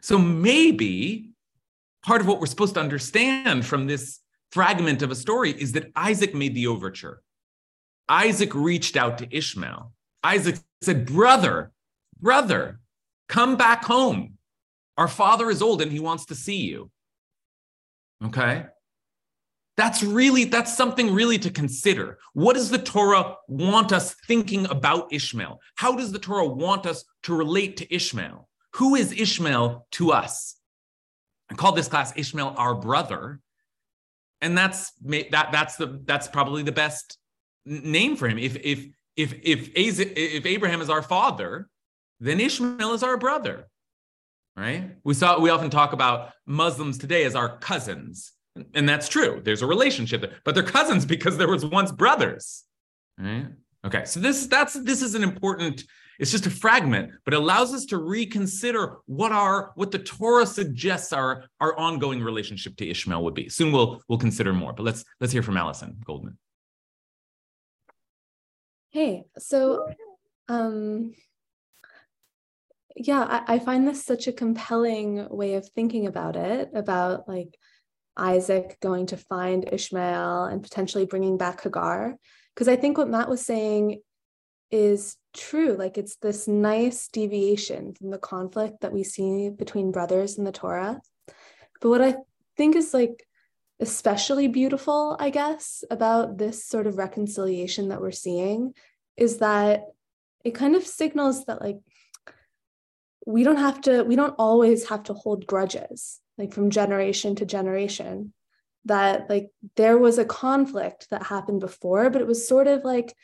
[0.00, 1.32] So maybe
[2.04, 4.20] part of what we're supposed to understand from this
[4.52, 7.22] fragment of a story is that Isaac made the overture.
[8.08, 9.92] Isaac reached out to Ishmael.
[10.22, 11.72] Isaac said, Brother,
[12.20, 12.80] brother,
[13.28, 14.38] Come back home.
[14.96, 16.90] Our father is old and he wants to see you.
[18.24, 18.66] Okay?
[19.78, 22.18] That's really, that's something really to consider.
[22.32, 25.60] What does the Torah want us thinking about Ishmael?
[25.76, 28.48] How does the Torah want us to relate to Ishmael?
[28.74, 30.56] Who is Ishmael to us?
[31.48, 33.38] I call this class Ishmael our brother.
[34.40, 37.16] And that's that that's the that's probably the best
[37.64, 38.38] name for him.
[38.38, 38.84] If if
[39.16, 41.68] if if if Abraham is our father,
[42.18, 43.68] then Ishmael is our brother.
[44.56, 44.96] Right?
[45.04, 48.32] We saw we often talk about Muslims today as our cousins
[48.74, 49.40] and that's true.
[49.44, 52.64] There's a relationship there, but they're cousins because there was once brothers.
[53.18, 53.46] Right?
[53.84, 55.84] Okay, so this that's this is an important.
[56.18, 60.46] It's just a fragment, but it allows us to reconsider what our what the Torah
[60.46, 63.48] suggests our our ongoing relationship to Ishmael would be.
[63.48, 66.38] Soon we'll we'll consider more, but let's let's hear from Allison Goldman.
[68.90, 69.86] Hey, so
[70.48, 71.14] um,
[72.96, 77.56] yeah, I, I find this such a compelling way of thinking about it, about like
[78.18, 82.16] Isaac going to find Ishmael and potentially bringing back Hagar.
[82.54, 84.00] Because I think what Matt was saying
[84.70, 85.74] is true.
[85.74, 90.52] Like it's this nice deviation from the conflict that we see between brothers in the
[90.52, 91.00] Torah.
[91.80, 92.16] But what I
[92.56, 93.24] think is like
[93.80, 98.74] especially beautiful, I guess, about this sort of reconciliation that we're seeing
[99.16, 99.82] is that
[100.44, 101.78] it kind of signals that like
[103.24, 107.44] we don't have to, we don't always have to hold grudges like from generation to
[107.44, 108.32] generation
[108.84, 113.14] that like there was a conflict that happened before but it was sort of like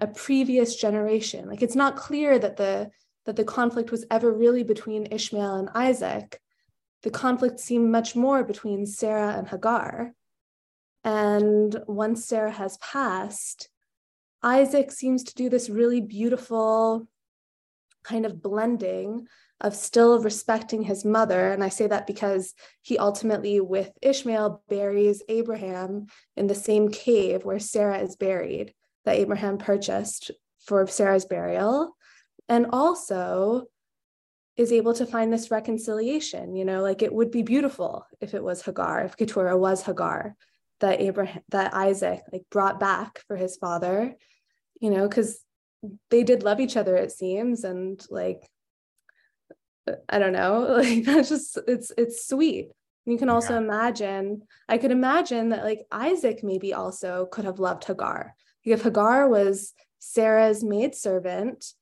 [0.00, 1.48] a previous generation.
[1.48, 2.90] Like it's not clear that the
[3.26, 6.40] that the conflict was ever really between Ishmael and Isaac.
[7.02, 10.14] The conflict seemed much more between Sarah and Hagar.
[11.04, 13.68] And once Sarah has passed
[14.42, 17.08] Isaac seems to do this really beautiful
[18.08, 19.26] kind of blending
[19.60, 21.52] of still respecting his mother.
[21.52, 27.44] And I say that because he ultimately, with Ishmael, buries Abraham in the same cave
[27.44, 28.72] where Sarah is buried
[29.04, 30.30] that Abraham purchased
[30.64, 31.96] for Sarah's burial.
[32.48, 33.66] And also
[34.56, 36.56] is able to find this reconciliation.
[36.56, 40.34] You know, like it would be beautiful if it was Hagar, if Keturah was Hagar,
[40.80, 44.14] that Abraham, that Isaac like brought back for his father,
[44.80, 45.40] you know, because
[46.10, 47.64] they did love each other, it seems.
[47.64, 48.48] And like
[50.08, 52.70] I don't know, like that's just it's it's sweet.
[53.06, 53.60] You can also yeah.
[53.60, 58.34] imagine, I could imagine that like Isaac maybe also could have loved Hagar.
[58.64, 61.72] If Hagar was Sarah's maidservant,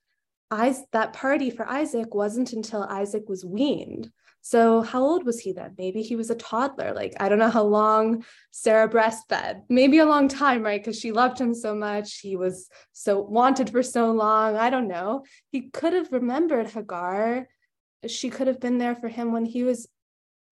[0.52, 4.12] I, that party for Isaac wasn't until Isaac was weaned.
[4.46, 5.74] So how old was he then?
[5.76, 6.92] Maybe he was a toddler.
[6.94, 9.62] Like I don't know how long Sarah breastfed.
[9.68, 10.80] Maybe a long time, right?
[10.80, 12.20] Because she loved him so much.
[12.20, 14.56] He was so wanted for so long.
[14.56, 15.24] I don't know.
[15.50, 17.48] He could have remembered Hagar
[18.06, 19.88] she could have been there for him when he was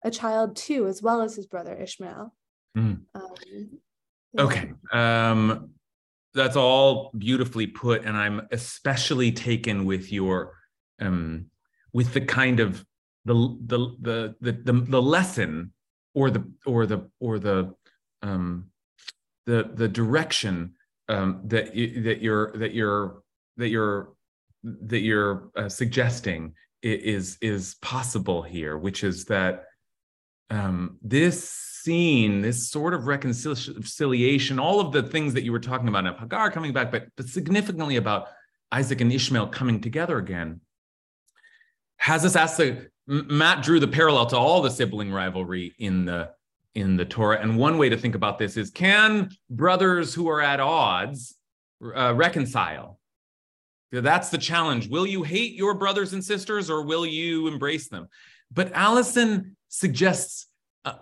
[0.03, 2.33] a child too, as well as his brother Ishmael.
[2.77, 3.01] Mm.
[3.13, 3.33] Um,
[4.33, 4.41] yeah.
[4.41, 4.73] Okay.
[4.91, 5.69] Um,
[6.33, 8.03] that's all beautifully put.
[8.03, 10.57] And I'm especially taken with your,
[10.99, 11.45] um,
[11.93, 12.85] with the kind of
[13.25, 13.33] the,
[13.65, 15.73] the, the, the, the, the lesson
[16.13, 17.73] or the, or the, or the,
[18.21, 18.67] um,
[19.45, 20.73] the, the direction
[21.09, 23.21] um, that you, that you're, that you're,
[23.57, 24.13] that you're,
[24.63, 26.53] that you're uh, suggesting
[26.85, 29.65] is is possible here, which is that
[30.51, 35.87] um, this scene, this sort of reconciliation, all of the things that you were talking
[35.87, 38.27] about of Hagar coming back, but but significantly about
[38.71, 40.61] Isaac and Ishmael coming together again,
[42.05, 46.29] has us ask the Matt drew the parallel to all the sibling rivalry in the
[46.75, 50.39] in the Torah, and one way to think about this is: Can brothers who are
[50.39, 51.35] at odds
[51.95, 52.99] uh, reconcile?
[53.91, 54.87] That's the challenge.
[54.87, 58.07] Will you hate your brothers and sisters or will you embrace them?
[58.51, 60.47] But Allison suggests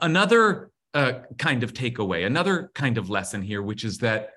[0.01, 4.29] another uh, kind of takeaway, another kind of lesson here, which is that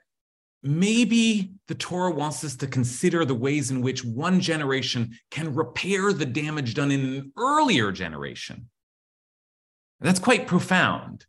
[0.62, 6.12] maybe the Torah wants us to consider the ways in which one generation can repair
[6.12, 8.69] the damage done in an earlier generation.
[10.01, 11.27] That's quite profound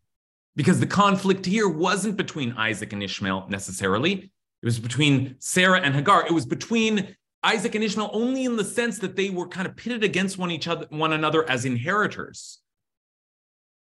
[0.56, 4.32] because the conflict here wasn't between Isaac and Ishmael necessarily.
[4.62, 6.26] It was between Sarah and Hagar.
[6.26, 9.76] It was between Isaac and Ishmael only in the sense that they were kind of
[9.76, 12.60] pitted against one each other, one another as inheritors.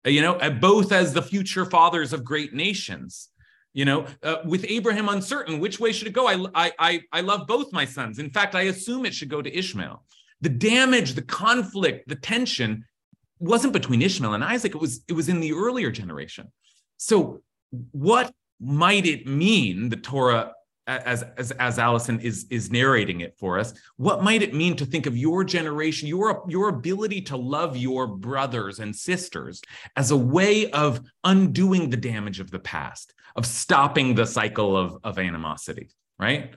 [0.05, 3.29] You know, both as the future fathers of great nations.
[3.75, 6.29] You know, uh, with Abraham uncertain, which way should it go?
[6.29, 8.19] I, I, I love both my sons.
[8.19, 10.01] In fact, I assume it should go to Ishmael.
[10.39, 12.85] The damage, the conflict, the tension
[13.39, 14.75] wasn't between Ishmael and Isaac.
[14.75, 16.53] It was it was in the earlier generation.
[16.95, 17.41] So,
[17.91, 20.53] what might it mean, the Torah
[20.87, 24.85] as as as Allison is is narrating it for us, what might it mean to
[24.85, 29.61] think of your generation, your your ability to love your brothers and sisters
[29.95, 34.97] as a way of undoing the damage of the past, of stopping the cycle of
[35.03, 36.55] of animosity, right?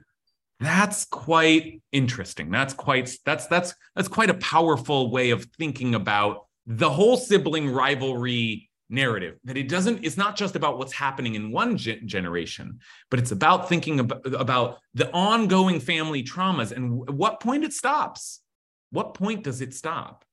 [0.61, 2.51] That's quite interesting.
[2.51, 7.71] That's quite that's that's that's quite a powerful way of thinking about the whole sibling
[7.71, 12.79] rivalry narrative that it doesn't it's not just about what's happening in one ge- generation
[13.11, 17.73] but it's about thinking about, about the ongoing family traumas and w- what point it
[17.73, 18.41] stops.
[18.91, 20.25] What point does it stop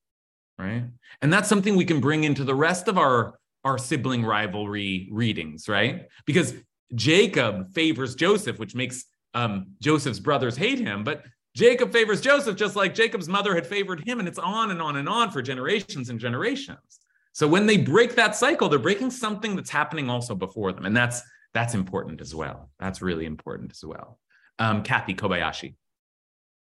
[0.58, 0.84] right?
[1.20, 5.68] And that's something we can bring into the rest of our our sibling rivalry readings
[5.68, 6.08] right?
[6.24, 6.54] Because
[6.94, 12.76] jacob favors joseph which makes um, joseph's brothers hate him but jacob favors joseph just
[12.76, 16.10] like jacob's mother had favored him and it's on and on and on for generations
[16.10, 17.00] and generations
[17.36, 20.96] so when they break that cycle, they're breaking something that's happening also before them, and
[20.96, 21.20] that's
[21.52, 22.70] that's important as well.
[22.80, 24.18] That's really important as well.
[24.58, 25.74] Um, Kathy Kobayashi.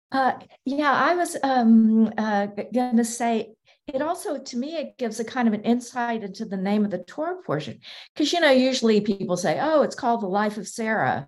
[0.10, 3.56] Uh, yeah, I was um, uh, going to say
[3.88, 6.92] it also to me it gives a kind of an insight into the name of
[6.92, 7.82] the Torah portion
[8.16, 11.28] because you know usually people say oh it's called the life of Sarah,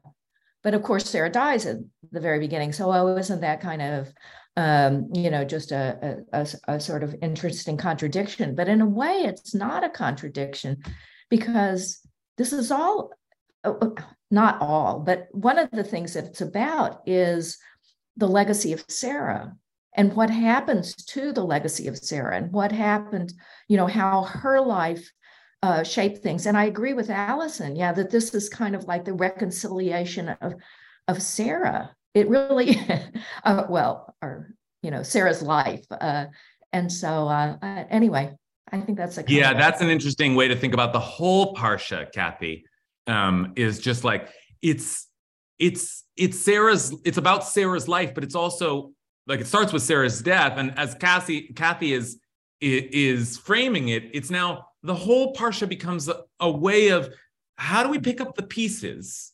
[0.63, 1.79] but of course Sarah dies at
[2.09, 2.71] the very beginning.
[2.71, 4.13] So oh isn't that kind of
[4.57, 8.55] um, you know, just a, a, a, sort of interesting contradiction.
[8.55, 10.81] But in a way, it's not a contradiction
[11.29, 11.99] because
[12.37, 13.11] this is all,
[13.63, 13.89] uh, uh,
[14.31, 17.57] not all, but one of the things that it's about is
[18.15, 19.53] the legacy of Sarah
[19.97, 23.33] and what happens to the legacy of Sarah and what happened,
[23.67, 25.11] you know, how her life
[25.63, 26.45] uh, shaped things.
[26.45, 30.55] And I agree with Allison, yeah, that this is kind of like the reconciliation of,
[31.07, 32.79] of Sarah it really,
[33.43, 35.85] uh, well, or you know, Sarah's life.
[35.91, 36.25] Uh,
[36.73, 38.33] and so, uh, uh anyway,
[38.71, 42.11] I think that's a yeah, that's an interesting way to think about the whole parsha,
[42.11, 42.65] Kathy.
[43.07, 44.29] Um, is just like
[44.63, 45.07] it's
[45.59, 48.93] it's it's Sarah's it's about Sarah's life, but it's also
[49.27, 52.17] like it starts with Sarah's death, and as Kathy Kathy is
[52.61, 57.09] is framing it, it's now the whole parsha becomes a, a way of
[57.57, 59.33] how do we pick up the pieces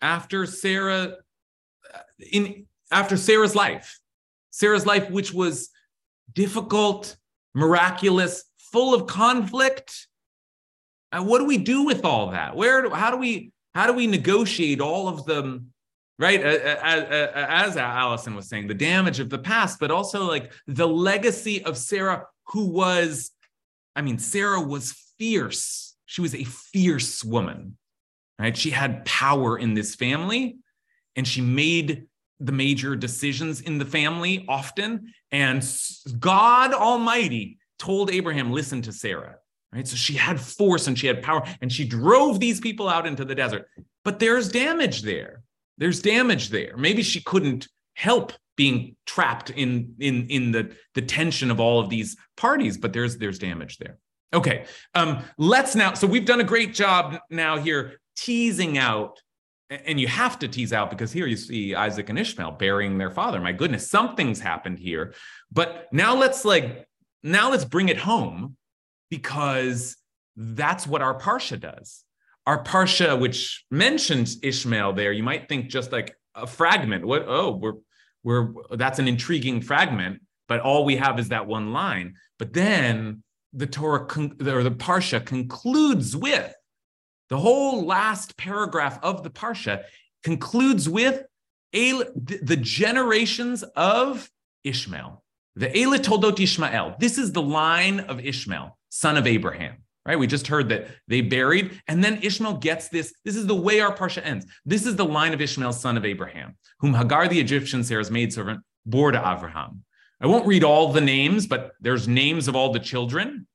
[0.00, 1.16] after Sarah
[2.32, 3.98] in after Sarah's life,
[4.50, 5.70] Sarah's life, which was
[6.32, 7.16] difficult,
[7.54, 10.06] miraculous, full of conflict.
[11.12, 12.56] And what do we do with all that?
[12.56, 15.72] Where do, how do we how do we negotiate all of them?
[16.18, 17.02] Right, as,
[17.34, 21.76] as Allison was saying, the damage of the past, but also like the legacy of
[21.76, 23.32] Sarah, who was,
[23.94, 25.94] I mean, Sarah was fierce.
[26.06, 27.76] She was a fierce woman,
[28.38, 28.56] right?
[28.56, 30.56] She had power in this family
[31.16, 32.06] and she made
[32.40, 35.12] the major decisions in the family often.
[35.32, 35.66] And
[36.18, 39.36] God Almighty told Abraham, listen to Sarah.
[39.72, 39.86] Right.
[39.86, 43.24] So she had force and she had power and she drove these people out into
[43.24, 43.68] the desert.
[44.04, 45.42] But there's damage there.
[45.76, 46.76] There's damage there.
[46.76, 51.90] Maybe she couldn't help being trapped in in in the the tension of all of
[51.90, 53.98] these parties, but there's there's damage there.
[54.32, 54.64] Okay.
[54.94, 55.94] Um, let's now.
[55.94, 59.20] So we've done a great job now here teasing out
[59.70, 63.10] and you have to tease out because here you see Isaac and Ishmael burying their
[63.10, 63.40] father.
[63.40, 65.14] My goodness, something's happened here.
[65.50, 66.86] But now let's like
[67.22, 68.56] now let's bring it home
[69.10, 69.96] because
[70.36, 72.04] that's what our parsha does.
[72.46, 77.04] Our parsha, which mentions Ishmael there, you might think just like a fragment.
[77.04, 77.24] What?
[77.26, 77.74] Oh, we're
[78.22, 82.14] we're that's an intriguing fragment, but all we have is that one line.
[82.38, 86.54] But then the Torah con- or the parsha concludes with
[87.28, 89.84] the whole last paragraph of the Parsha
[90.22, 91.24] concludes with
[91.72, 94.30] the generations of
[94.64, 95.22] Ishmael.
[95.56, 96.96] The Eila Toldot Ishmael.
[96.98, 99.76] This is the line of Ishmael, son of Abraham.
[100.04, 100.18] Right?
[100.18, 103.12] We just heard that they buried, and then Ishmael gets this.
[103.24, 104.46] This is the way our Parsha ends.
[104.64, 108.60] This is the line of Ishmael, son of Abraham, whom Hagar the Egyptian, Sarah's maidservant,
[108.84, 109.82] bore to Abraham.
[110.20, 113.48] I won't read all the names, but there's names of all the children.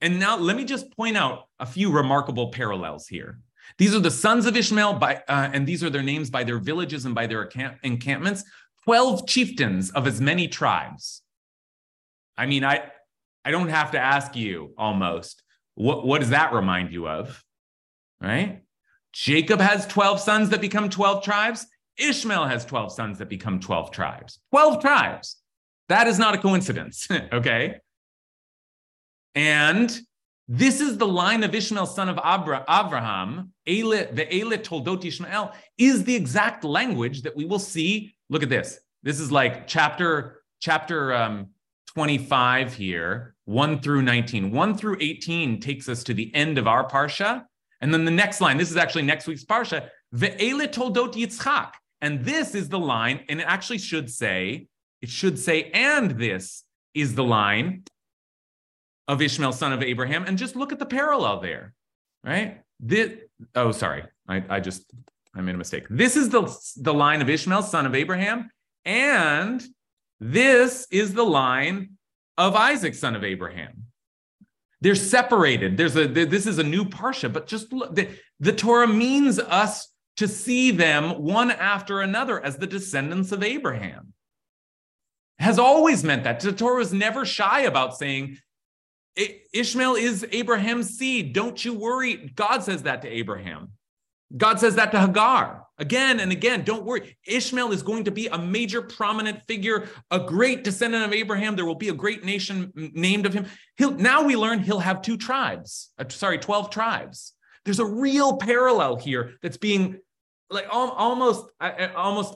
[0.00, 3.40] And now let me just point out a few remarkable parallels here.
[3.76, 6.58] These are the sons of Ishmael, by, uh, and these are their names by their
[6.58, 8.44] villages and by their account- encampments.
[8.84, 11.22] 12 chieftains of as many tribes.
[12.36, 12.90] I mean, I,
[13.44, 15.42] I don't have to ask you almost.
[15.74, 17.44] What, what does that remind you of?
[18.20, 18.62] Right?
[19.12, 21.66] Jacob has 12 sons that become 12 tribes.
[21.98, 24.38] Ishmael has 12 sons that become 12 tribes.
[24.52, 25.36] 12 tribes.
[25.88, 27.08] That is not a coincidence.
[27.32, 27.80] okay.
[29.38, 29.96] And
[30.48, 33.52] this is the line of Ishmael, son of Abra- Abraham.
[33.64, 38.16] the Eile Toldot Ishmael is the exact language that we will see.
[38.30, 38.80] Look at this.
[39.04, 41.50] This is like chapter chapter um,
[41.86, 44.50] 25 here, 1 through 19.
[44.50, 47.44] 1 through 18 takes us to the end of our parsha.
[47.80, 49.88] And then the next line, this is actually next week's parsha.
[50.16, 51.74] Ve'ele toldot Yitzchak.
[52.00, 54.66] And this is the line, and it actually should say,
[55.00, 57.84] it should say, and this is the line
[59.08, 60.24] of Ishmael, son of Abraham.
[60.26, 61.74] And just look at the parallel there,
[62.22, 62.60] right?
[62.78, 63.14] This,
[63.56, 64.04] oh, sorry.
[64.28, 64.92] I, I just,
[65.34, 65.86] I made a mistake.
[65.90, 66.42] This is the,
[66.76, 68.50] the line of Ishmael, son of Abraham.
[68.84, 69.66] And
[70.20, 71.94] this is the line
[72.36, 73.84] of Isaac, son of Abraham.
[74.80, 75.76] They're separated.
[75.76, 79.92] There's a this is a new parsha, but just look, the, the Torah means us
[80.18, 84.12] to see them one after another as the descendants of Abraham.
[85.40, 86.40] Has always meant that.
[86.40, 88.38] The Torah is never shy about saying
[89.52, 91.32] Ishmael is Abraham's seed.
[91.32, 92.32] Don't you worry.
[92.34, 93.72] God says that to Abraham.
[94.36, 96.62] God says that to Hagar again and again.
[96.62, 97.16] Don't worry.
[97.26, 101.56] Ishmael is going to be a major prominent figure, a great descendant of Abraham.
[101.56, 103.46] There will be a great nation named of him.
[103.76, 107.32] He'll, now we learn he'll have two tribes, uh, sorry, 12 tribes.
[107.64, 109.98] There's a real parallel here that's being
[110.50, 112.34] like almost, almost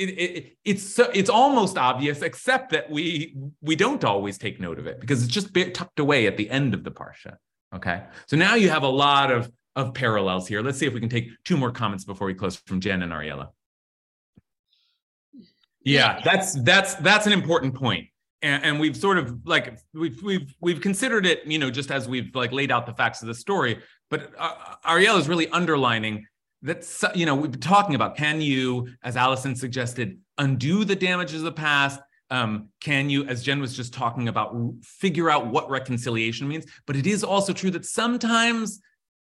[0.00, 4.78] it, it, it's so, it's almost obvious, except that we we don't always take note
[4.78, 7.36] of it because it's just tucked away at the end of the parsha.
[7.74, 10.62] Okay, so now you have a lot of of parallels here.
[10.62, 13.12] Let's see if we can take two more comments before we close from Jen and
[13.12, 13.48] Ariella.
[15.84, 18.06] Yeah, that's that's that's an important point.
[18.42, 22.08] And, and, we've sort of like we've we've we've considered it, you know, just as
[22.08, 23.82] we've like laid out the facts of the story.
[24.08, 26.26] But uh, Ariella is really underlining
[26.62, 31.36] that's you know we've been talking about can you as allison suggested undo the damages
[31.36, 32.00] of the past?
[32.30, 36.66] Um, can you as jen was just talking about figure out what reconciliation means?
[36.86, 38.80] But it is also true that sometimes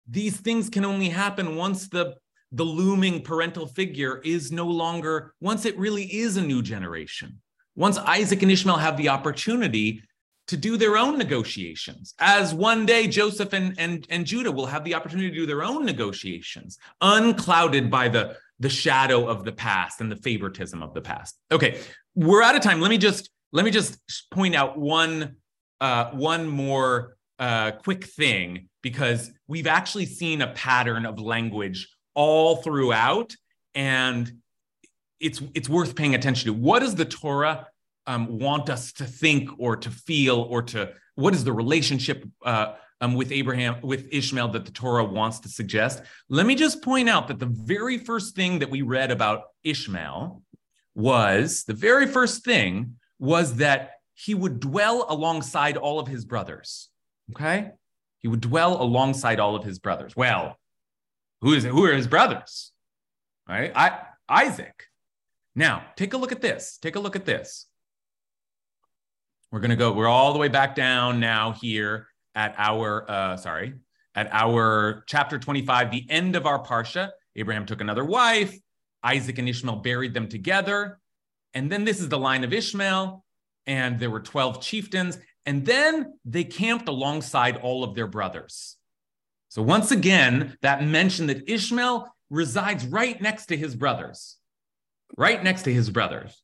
[0.09, 2.15] these things can only happen once the
[2.51, 7.39] the looming parental figure is no longer once it really is a new generation.
[7.75, 10.03] Once isaac and ishmael have the opportunity
[10.51, 14.83] to do their own negotiations, as one day Joseph and, and, and Judah will have
[14.83, 20.01] the opportunity to do their own negotiations, unclouded by the, the shadow of the past
[20.01, 21.39] and the favoritism of the past.
[21.53, 21.79] Okay,
[22.15, 22.81] we're out of time.
[22.81, 23.97] Let me just let me just
[24.29, 25.37] point out one
[25.79, 32.57] uh, one more uh, quick thing because we've actually seen a pattern of language all
[32.57, 33.33] throughout,
[33.73, 34.29] and
[35.21, 36.53] it's it's worth paying attention to.
[36.53, 37.67] What does the Torah
[38.07, 42.73] um, want us to think or to feel or to what is the relationship uh,
[43.01, 46.03] um, with Abraham, with Ishmael that the Torah wants to suggest.
[46.29, 50.41] Let me just point out that the very first thing that we read about Ishmael
[50.95, 56.89] was the very first thing was that he would dwell alongside all of his brothers.
[57.31, 57.71] Okay.
[58.19, 60.15] He would dwell alongside all of his brothers.
[60.15, 60.57] Well,
[61.41, 62.71] who is who are his brothers?
[63.49, 63.71] Right?
[63.75, 63.99] I
[64.29, 64.85] Isaac.
[65.55, 66.77] Now, take a look at this.
[66.77, 67.65] Take a look at this.
[69.51, 73.37] We're going to go, we're all the way back down now here at our, uh,
[73.37, 73.73] sorry,
[74.15, 77.11] at our chapter 25, the end of our Parsha.
[77.35, 78.57] Abraham took another wife.
[79.03, 80.99] Isaac and Ishmael buried them together.
[81.53, 83.25] And then this is the line of Ishmael.
[83.67, 85.17] And there were 12 chieftains.
[85.45, 88.77] And then they camped alongside all of their brothers.
[89.49, 94.37] So once again, that mention that Ishmael resides right next to his brothers,
[95.17, 96.41] right next to his brothers.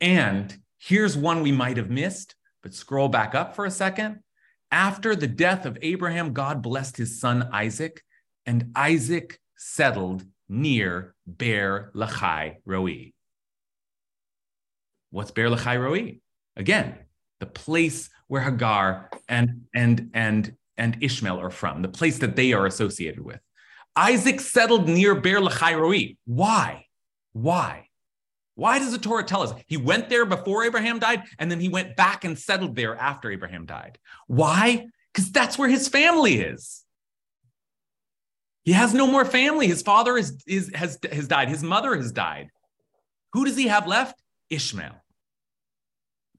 [0.00, 2.34] And here's one we might have missed.
[2.62, 4.20] But scroll back up for a second.
[4.70, 8.02] After the death of Abraham, God blessed his son Isaac,
[8.46, 13.12] and Isaac settled near Beer Lachai Roi.
[15.10, 16.20] What's Beer Lachai Roi?
[16.56, 16.94] Again,
[17.40, 22.52] the place where Hagar and and and and Ishmael are from, the place that they
[22.52, 23.40] are associated with.
[23.96, 26.16] Isaac settled near Beer Lachai Roi.
[26.24, 26.86] Why?
[27.32, 27.89] Why?
[28.60, 31.70] Why does the Torah tell us he went there before Abraham died and then he
[31.70, 33.96] went back and settled there after Abraham died?
[34.26, 34.86] Why?
[35.10, 36.84] Because that's where his family is.
[38.62, 39.66] He has no more family.
[39.66, 42.50] His father is, is, has, has died, his mother has died.
[43.32, 44.20] Who does he have left?
[44.50, 45.02] Ishmael.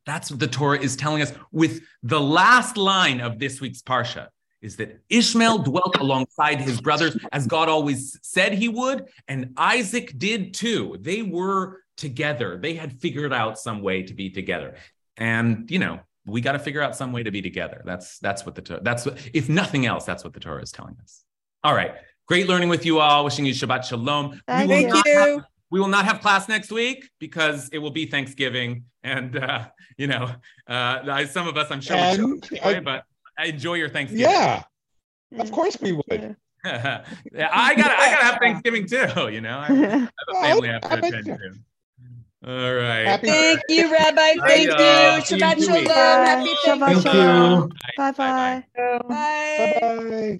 [0.06, 4.28] That's what the Torah is telling us with the last line of this week's Parsha
[4.62, 10.20] is that Ishmael dwelt alongside his brothers as God always said he would, and Isaac
[10.20, 10.98] did too.
[11.02, 12.58] They were together.
[12.62, 14.76] They had figured out some way to be together.
[15.16, 17.82] And, you know, we got to figure out some way to be together.
[17.86, 20.98] That's that's what the that's what, if nothing else, that's what the Torah is telling
[21.02, 21.24] us.
[21.64, 21.94] All right.
[22.28, 23.24] Great learning with you all.
[23.24, 24.42] Wishing you Shabbat Shalom.
[24.48, 25.20] Thank we you.
[25.20, 28.86] Have, we will not have class next week because it will be Thanksgiving.
[29.04, 30.32] And, uh, you know,
[30.68, 33.04] uh, some of us, I'm sure, and, enjoy, uh, but
[33.44, 34.26] enjoy your Thanksgiving.
[34.26, 34.64] Yeah,
[35.40, 36.36] of course we would.
[36.64, 37.04] yeah,
[37.52, 39.30] I got I gotta have Thanksgiving too.
[39.30, 41.54] You know, I have a family I have to attend to.
[42.46, 43.06] All right.
[43.06, 44.34] Happy Thank you, Rabbi.
[44.48, 45.22] Thank I, you.
[45.38, 45.86] Shabbat you shalom.
[45.86, 45.94] Bye.
[45.94, 47.70] Happy Shabbat shalom.
[47.98, 48.64] Bye bye.
[48.78, 49.08] Bye bye.
[49.08, 50.40] bye.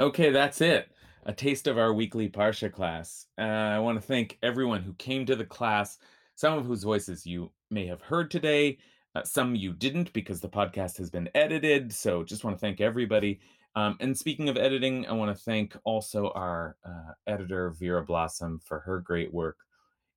[0.00, 0.88] Okay, that's it.
[1.26, 3.26] A taste of our weekly Parsha class.
[3.38, 5.98] Uh, I want to thank everyone who came to the class,
[6.34, 8.76] some of whose voices you may have heard today,
[9.14, 11.90] uh, some you didn't because the podcast has been edited.
[11.94, 13.40] So just want to thank everybody.
[13.74, 18.60] Um, and speaking of editing, I want to thank also our uh, editor, Vera Blossom,
[18.62, 19.56] for her great work.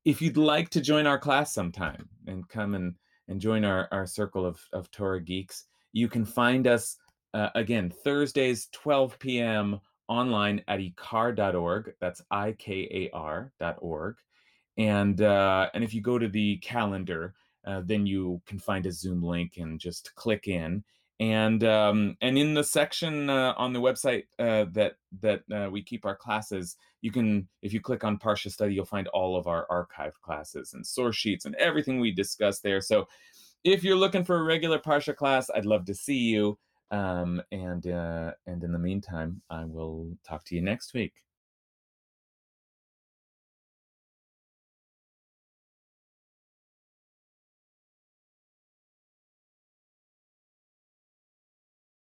[0.03, 2.95] If you'd like to join our class sometime and come and,
[3.29, 6.97] and join our, our circle of, of Torah geeks, you can find us
[7.33, 9.79] uh, again, Thursdays, 12 p.m.
[10.07, 11.93] online at ikar.org.
[11.99, 14.15] That's I K A R.org.
[14.77, 17.33] And, uh, and if you go to the calendar,
[17.65, 20.83] uh, then you can find a Zoom link and just click in.
[21.19, 25.81] And um, and in the section uh, on the website uh, that that uh, we
[25.81, 29.47] keep our classes, you can if you click on Parsha Study, you'll find all of
[29.47, 32.81] our archived classes and source sheets and everything we discussed there.
[32.81, 33.07] So
[33.63, 36.59] if you're looking for a regular Parsha class, I'd love to see you.
[36.91, 41.13] Um, and uh, and in the meantime, I will talk to you next week.